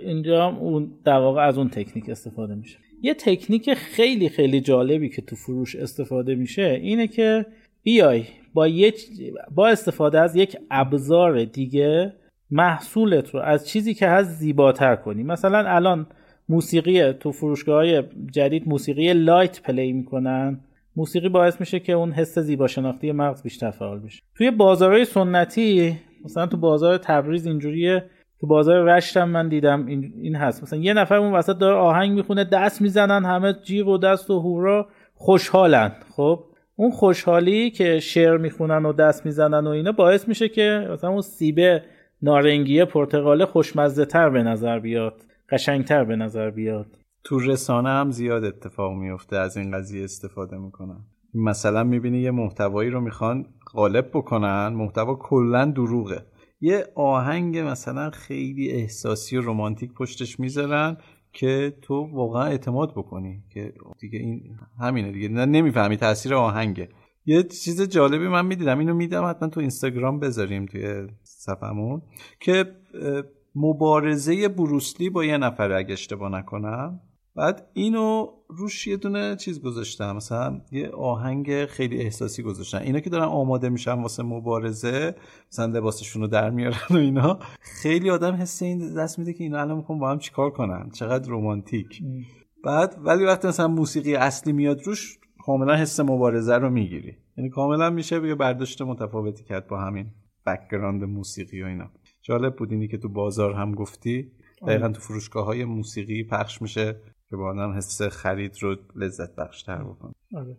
[0.00, 2.78] اینجا هم اون در واقع از اون تکنیک استفاده میشه.
[3.02, 7.46] یه تکنیک خیلی خیلی جالبی که تو فروش استفاده میشه اینه که
[7.82, 9.08] بیای با یک
[9.54, 12.12] با استفاده از یک ابزار دیگه
[12.50, 15.22] محصولت رو از چیزی که هست زیباتر کنی.
[15.22, 16.06] مثلا الان
[16.48, 20.60] موسیقی تو فروشگاه های جدید موسیقی light play می‌کنن.
[20.96, 24.22] موسیقی باعث میشه که اون حس زیبا شناختی مغز بیشتر فعال بشه.
[24.34, 28.04] توی بازارهای سنتی مثلا تو بازار تبریز اینجوریه
[28.40, 30.62] تو بازار رشت هم من دیدم این, هست.
[30.62, 34.40] مثلا یه نفر اون وسط داره آهنگ می‌خونه دست می‌زنن همه جیغ و دست و
[34.40, 35.92] هورا خوشحالن.
[36.16, 36.44] خب
[36.76, 41.20] اون خوشحالی که شعر می‌خونن و دست می‌زنن و اینا باعث میشه که مثلا اون
[41.20, 41.82] سیبه
[42.22, 45.14] نارنگی پرتقاله خوشمزه تر به نظر بیاد.
[45.54, 46.98] قشنگتر به نظر بیاد.
[47.24, 51.04] تو رسانه هم زیاد اتفاق میفته از این قضیه استفاده می‌کنن.
[51.34, 56.26] مثلا می‌بینی یه محتوایی رو می‌خوان غالب بکنن محتوا کلا دروغه.
[56.60, 60.96] یه آهنگ مثلا خیلی احساسی و رمانتیک پشتش می‌ذارن
[61.32, 64.42] که تو واقعا اعتماد بکنی که دیگه این
[64.80, 65.28] همینه دیگه.
[65.28, 66.88] نه نمی‌فهمی تاثیر آهنگه.
[67.26, 72.02] یه چیز جالبی من می‌دیدم اینو میدم حتما تو اینستاگرام بذاریم توی صفمون
[72.40, 72.64] که
[73.54, 77.00] مبارزه بروسلی با یه نفر اگه اشتباه نکنم.
[77.36, 83.10] بعد اینو روش یه دونه چیز گذاشتم مثلا یه آهنگ خیلی احساسی گذاشتن اینا که
[83.10, 85.14] دارن آماده میشن واسه مبارزه
[85.52, 87.38] مثلا لباسشون رو در میارن و اینا.
[87.60, 91.28] خیلی آدم حس این دست میده که اینا الان می‌خوام با هم چیکار کنن؟ چقدر
[91.30, 92.02] رومانتیک
[92.64, 97.16] بعد ولی وقتی مثلا موسیقی اصلی میاد روش کاملا حس مبارزه رو می‌گیری.
[97.36, 100.06] یعنی کاملا میشه بگه برداشت متفاوتی کرد با همین
[100.46, 101.90] background موسیقی و اینا.
[102.24, 104.30] جالب بود اینی که تو بازار هم گفتی.
[104.66, 106.96] دقیقا تو فروشگاه های موسیقی پخش میشه
[107.30, 110.12] که با آدم حس خرید رو لذت بخشتر بکنه.
[110.34, 110.56] آره.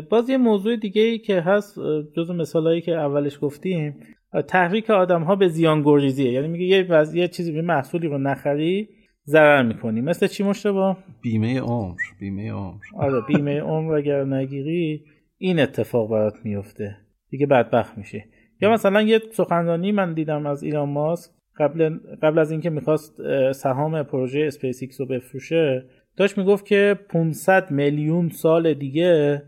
[0.00, 1.78] باز یه موضوع دیگه ای که هست
[2.16, 4.00] جز مثالهایی که اولش گفتیم
[4.48, 6.32] تحریک آدم ها به زیان گریزیه.
[6.32, 8.88] یعنی میگه یه وضعیت چیزی به محصولی رو نخری
[9.26, 10.00] ضرر می‌کنی.
[10.00, 12.80] مثل چی با بیمه عمر بیمه عمر.
[12.96, 15.04] آره بیمه عمر اگر نگیری
[15.38, 16.96] این اتفاق برات میفته
[17.30, 18.24] دیگه بدبخت میشه
[18.60, 23.12] یا مثلا یه سخنرانی من دیدم از ایلان ماسک قبل قبل از اینکه می‌خواست
[23.52, 25.84] سهام پروژه اسپیس ایکس رو بفروشه
[26.16, 29.42] داشت می‌گفت که 500 میلیون سال دیگه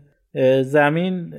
[0.61, 1.33] زمین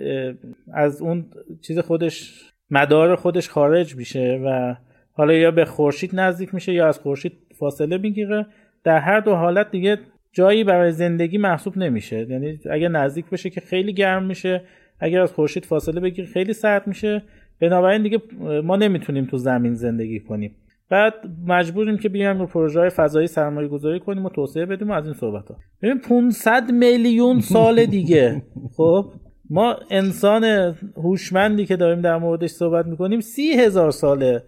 [0.75, 1.27] از اون
[1.63, 4.75] چیز خودش مدار خودش خارج میشه و
[5.13, 8.47] حالا یا به خورشید نزدیک میشه یا از خورشید فاصله می‌گیره.
[8.85, 9.99] در هر دو حالت دیگه
[10.33, 12.27] جایی برای زندگی محسوب نمیشه.
[12.31, 14.63] یعنی اگر نزدیک بشه که خیلی گرم میشه
[15.01, 17.23] اگر از خورشید فاصله بگیره خیلی سرد میشه.
[17.61, 18.19] بنابراین دیگه
[18.65, 20.57] ما نمی‌تونیم تو زمین زندگی کنیم.
[20.91, 21.15] بعد
[21.47, 25.05] مجبوریم که بیایم رو پروژه های فضایی سرمایه گذاری کنیم و توسعه بدیم و از
[25.05, 28.43] این صحبت ها ببین 500 میلیون سال دیگه.
[28.77, 29.13] خب
[29.51, 34.43] ما انسان هوشمندی که داریم در موردش صحبت می‌کنیم سی هزار ساله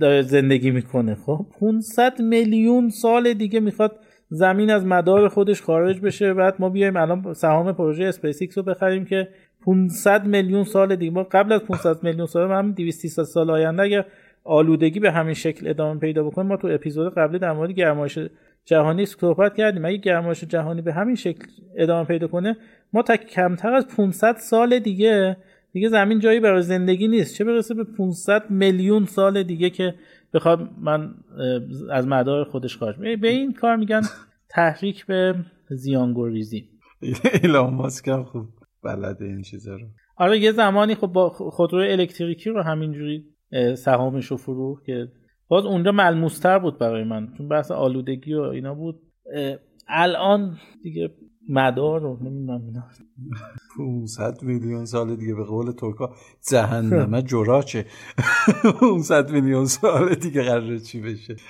[0.00, 1.14] داره زندگی می‌کنه.
[1.14, 6.34] خب 500 میلیون سال دیگه می‌خواد زمین از مدار خودش خارج بشه.
[6.34, 9.28] بعد ما بیایم الان سهام پروژه اسپیس رو بخریم که
[9.66, 11.12] 500 میلیون سال دیگه.
[11.12, 14.04] ما قبل از 500 میلیون سال هم 200 سال آینده اگر
[14.44, 18.18] آلودگی به همین شکل ادامه پیدا بکنه ما تو اپیزود قبلی در مورد گرمایش
[18.64, 19.84] جهانی صحبت کردیم.
[19.84, 21.46] اگه گرمایش جهانی به همین شکل
[21.76, 22.56] ادامه پیدا کنه
[22.92, 25.36] ما تا کمتر از 500 سال دیگه
[25.72, 27.34] دیگه زمین جایی برای زندگی نیست.
[27.34, 29.94] چه برسه به 500 میلیون سال دیگه که
[30.36, 31.14] بخواد من
[31.92, 34.00] از مدار خودش خارج به این کار میگن
[34.48, 35.34] تحریک به
[35.70, 36.68] زیانگوریزی
[37.42, 38.46] ایلان ماسک خوب
[38.84, 39.86] بلده این چیزا رو.
[40.16, 43.24] آره یه زمانی خب با خودرو الکتریکی رو همینجوری
[43.74, 45.08] سهامش رو فروخت که
[45.48, 47.32] باز اونجا ملموستر بود برای من.
[47.38, 49.00] چون بحث آلودگی و اینا بود.
[49.88, 51.10] الان دیگه
[51.48, 52.82] مدار رو نمی‌دونم اینا.
[53.78, 56.14] 500 میلیون سال دیگه به قول ترکا
[56.50, 57.86] جهنمه جراچه
[58.80, 61.36] 500 میلیون سال دیگه قراره چی بشه؟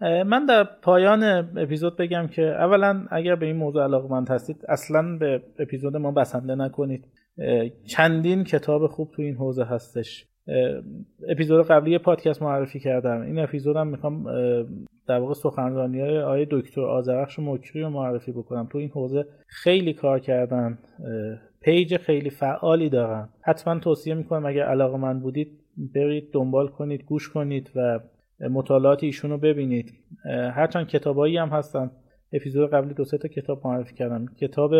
[0.00, 1.22] من در پایان
[1.56, 6.54] اپیزود بگم که اولا اگر به این موضوع علاقه هستید اصلا به اپیزود ما بسنده
[6.54, 7.04] نکنید.
[7.86, 10.26] چندین کتاب خوب تو این حوزه هستش.
[11.28, 13.20] اپیزود قبلی پادکست معرفی کردم.
[13.20, 14.24] این اپیزودم می‌خوام
[15.06, 18.68] در واقع سخنرانی های آیه دکتر آزرخش مکری رو معرفی بکنم.
[18.72, 20.78] تو این حوزه خیلی کار کردن
[21.60, 23.28] پیج خیلی فعالی دارن.
[23.42, 25.60] حتما توصیه می‌کنم اگر علاقه من بودید
[25.94, 28.00] برید دنبال کنید گوش کنید و
[28.50, 29.92] مطالعات ایشون رو ببینید
[30.54, 31.90] هرچند کتابایی هم هستن.
[32.32, 34.26] اپیزود قبلی دو سه تا کتاب معرفی کردم.
[34.26, 34.72] کتاب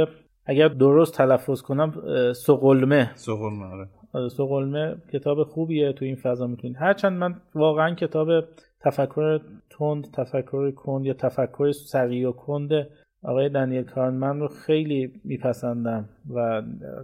[0.47, 1.93] اگر درست تلفظ کنم
[2.33, 3.11] سقلمه.
[3.15, 4.29] سقلمه آره.
[4.29, 8.29] سقلمه کتاب خوبیه تو این فضا می‌تونید هرچند من واقعا کتاب
[8.81, 9.41] تفکر
[9.71, 12.71] تند تفکر کند یا تفکر سریع و کند
[13.23, 16.63] آقای دنیل کارنمن رو خیلی میپسندم و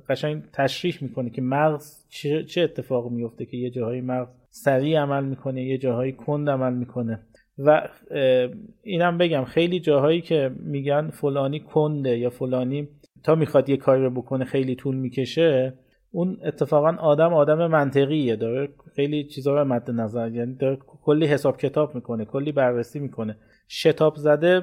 [0.09, 2.09] قشنگ تشریح می‌کنه که مغز
[2.49, 7.21] چه اتفاق میفته که یه جاهای مغز سریع عمل می‌کنه یه جاهایی کند عمل می‌کنه
[7.59, 7.89] و
[8.83, 12.89] اینم بگم خیلی جاهایی که میگن فلانی کنده یا فلانی
[13.23, 15.75] تا می‌خواد یه کاری رو بکنه خیلی طول می‌کشه
[16.15, 18.37] اون اتفاقا آدم آدم منطقیه.
[18.37, 23.37] داره خیلی چیزا رو مد نظر یعنی داره کلی حساب کتاب می‌کنه کلی بررسی می‌کنه.
[23.69, 24.63] شتاب زده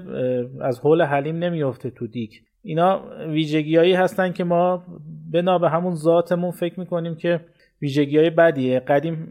[0.62, 4.84] از حول حلیم نمیفته تو دیک اینا ویژگیهایی هستن که ما
[5.32, 7.42] بنا به همون ذاتمون فکر می‌کنیم که
[7.82, 8.80] ویژگی های بدیه.
[8.80, 9.28] قدیم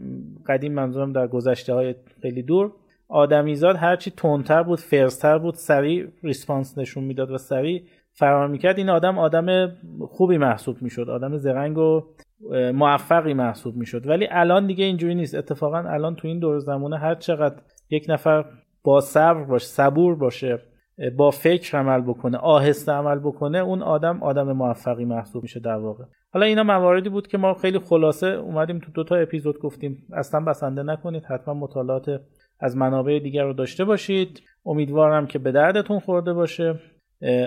[0.47, 2.71] قدیم منظورم در گذشته های خیلی دور.
[3.07, 7.83] آدمیزاد هرچی تندتر بود فرستر بود سریع ریسپانس نشون می‌داد و سریع
[8.13, 9.71] فرار می‌کرد این آدم آدم
[10.09, 12.03] خوبی محسوب می‌شد آدم زرنگ و
[12.73, 14.07] موفقی محسوب می‌شد.
[14.07, 15.35] ولی الان دیگه اینجوری نیست.
[15.35, 17.55] اتفاقا الان تو این دور زمانه هر چقدر
[17.89, 18.45] یک نفر
[18.83, 20.59] با صبر باشه صبور باشه
[21.17, 26.03] با فکر عمل بکنه آهسته عمل بکنه اون آدم آدم موفقی محسوب میشه در واقع.
[26.33, 30.39] حالا اینا مواردی بود که ما خیلی خلاصه اومدیم تو دو تا اپیزود گفتیم اصلا
[30.39, 32.21] بسنده نکنید حتما مطالعات
[32.59, 34.41] از منابع دیگر رو داشته باشید.
[34.65, 36.79] امیدوارم که به دردتون خورده باشه.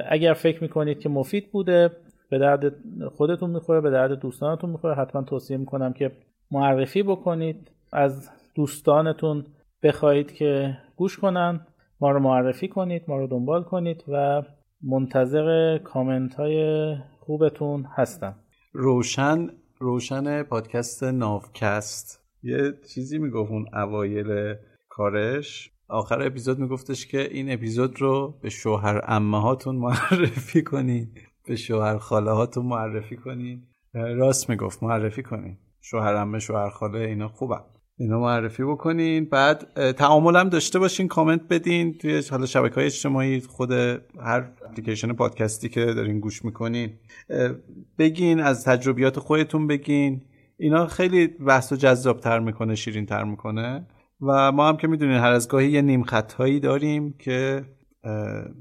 [0.09, 1.91] اگر فکر می‌کنید که مفید بوده
[2.31, 2.75] به درد
[3.09, 6.13] خودتون می‌خوره به درد دوستانتون می‌خوره حتما توصیه می‌کنم که
[6.51, 7.71] معرفی بکنید.
[7.93, 9.45] از دوستانتون
[9.83, 11.61] بخواهید که گوش کنن
[12.01, 14.43] ما رو معرفی کنید ما رو دنبال کنید و
[14.83, 18.35] منتظر کامنت های خوبتون هستم.
[18.73, 19.49] روشن
[19.79, 24.55] روشن پادکست نافکست یه چیزی می‌گفت اون اوایل
[24.89, 25.71] کارش.
[25.89, 31.09] آخر اپیزود میگفتش که این اپیزود رو به شوهر امه هاتون معرفی کنین.
[31.49, 33.63] به شوهر خاله هاتون معرفی کنین.
[33.95, 35.59] راست می‌گفت معرفی کنین.
[35.81, 37.61] شوهر امه شوهر خاله اینا خوبه
[37.99, 39.25] اینا معرفی بکنین.
[39.25, 41.99] بعد تعامل هم داشته باشین کامنت بدین.
[41.99, 46.93] توی حالا شبکه های اجتماعی خود هر اپلیکیشن پادکستی که دارین گوش می‌کنین.
[47.99, 50.23] بگین از تجربیات خودتون بگین.
[50.59, 53.87] اینا خیلی بحث و جذاب تر می‌کنه شیرین تر می‌کنه.
[54.27, 57.65] و ما هم که می‌دونین هر از گاهی یه نیم خطهایی داریم که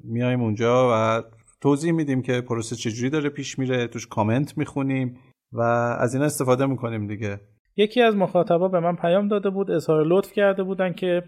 [0.04, 1.22] میایم اونجا و
[1.62, 5.18] توضیح میدیم که پروسه چجوری داره پیش میره توش کامنت می‌خونیم
[5.54, 5.62] و
[6.00, 7.40] از اینا استفاده می‌کنیم دیگه.
[7.78, 11.24] یکی از مخاطبا به من پیام داده بود اظهار لطف کرده بودن که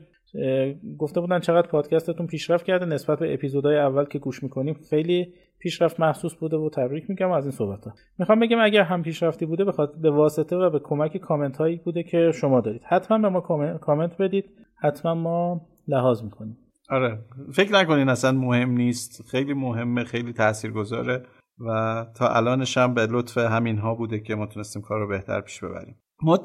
[0.97, 4.79] گفته بودن چقدر پادکستتون پیشرفت کرده نسبت به اپیزودهای اول که گوش می‌کنیم.
[4.89, 9.03] خیلی پیشرفت محسوس بوده و تبریک میگم از این صحبت ها می‌خوام بگم اگر هم
[9.03, 12.81] پیشرفتی بوده بخواد به واسطه و به کمک کامنت هایی بوده که شما دارید.
[12.86, 13.41] حتما به ما
[13.77, 14.45] کامنت بدید.
[14.75, 16.57] حتما ما لحاظ می‌کنیم.
[16.89, 17.19] آره.
[17.53, 19.23] فکر نکنین اصلا مهم نیست.
[19.31, 21.23] خیلی مهمه خیلی تاثیرگذاره
[21.59, 25.41] و تا الانش هم به لطف همین ها بوده که ما تونستیم کار رو بهتر
[25.41, 25.95] پیش ببریم.
[26.24, 26.38] ما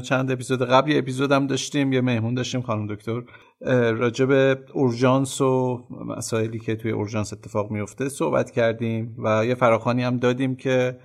[0.00, 3.22] چند اپیزود قبل یه اپیزود هم داشتیم یه مهمون داشتیم خانم دکتر.
[3.92, 10.02] راجع به اورژانس و مسائلی که توی اورژانس اتفاق میفته صحبت کردیم و یه فراخانی
[10.02, 10.98] هم دادیم که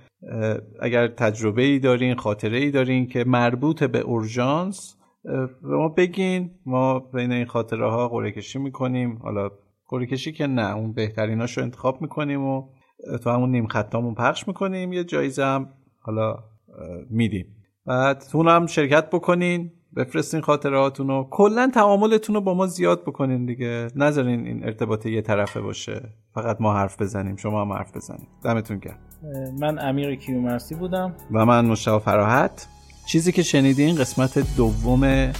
[0.80, 4.96] اگر تجربه ای دارین خاطره ای دارین که مربوط به اورژانس
[5.62, 6.50] به ما بگین.
[6.66, 9.18] ما بین این خاطره ها قرعه کشی می‌کنیم.
[9.22, 9.50] حالا
[9.88, 12.68] قرعه کشی که نه اون بهتریناشو انتخاب می‌کنیم و
[13.22, 15.68] تو همون نیم خطامون پخش می‌کنیم یه جایزه هم
[16.00, 16.38] حالا
[17.10, 17.55] میدیم.
[17.86, 23.88] بعد هم شرکت بکنین بفرستین خاطراتون رو کلا تعاملتون رو با ما زیاد بکنین دیگه.
[23.96, 26.02] نذارین این ارتباط یه طرفه باشه.
[26.34, 27.36] فقط ما حرف بزنیم.
[27.36, 28.98] شما هم حرف بزنیم دمتون گرم.
[29.60, 31.14] من امیر کیومرسی بودم.
[31.32, 32.68] و من مشتاق فراحت.
[33.06, 35.32] چیزی که شنیدین قسمت دوم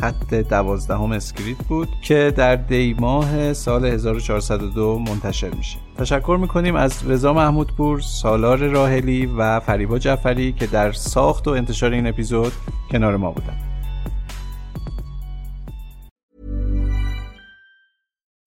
[0.00, 5.78] خط دوازدهم اسکریت بود که در دی ماه سال 1402 منتشر میشه.
[5.98, 11.92] تشکر می‌کنیم از رضا محمودپور، سالار راهلی و فریبا جعفری که در ساخت و انتشار
[11.92, 12.52] این اپیزود
[12.90, 13.63] کنار ما بودن.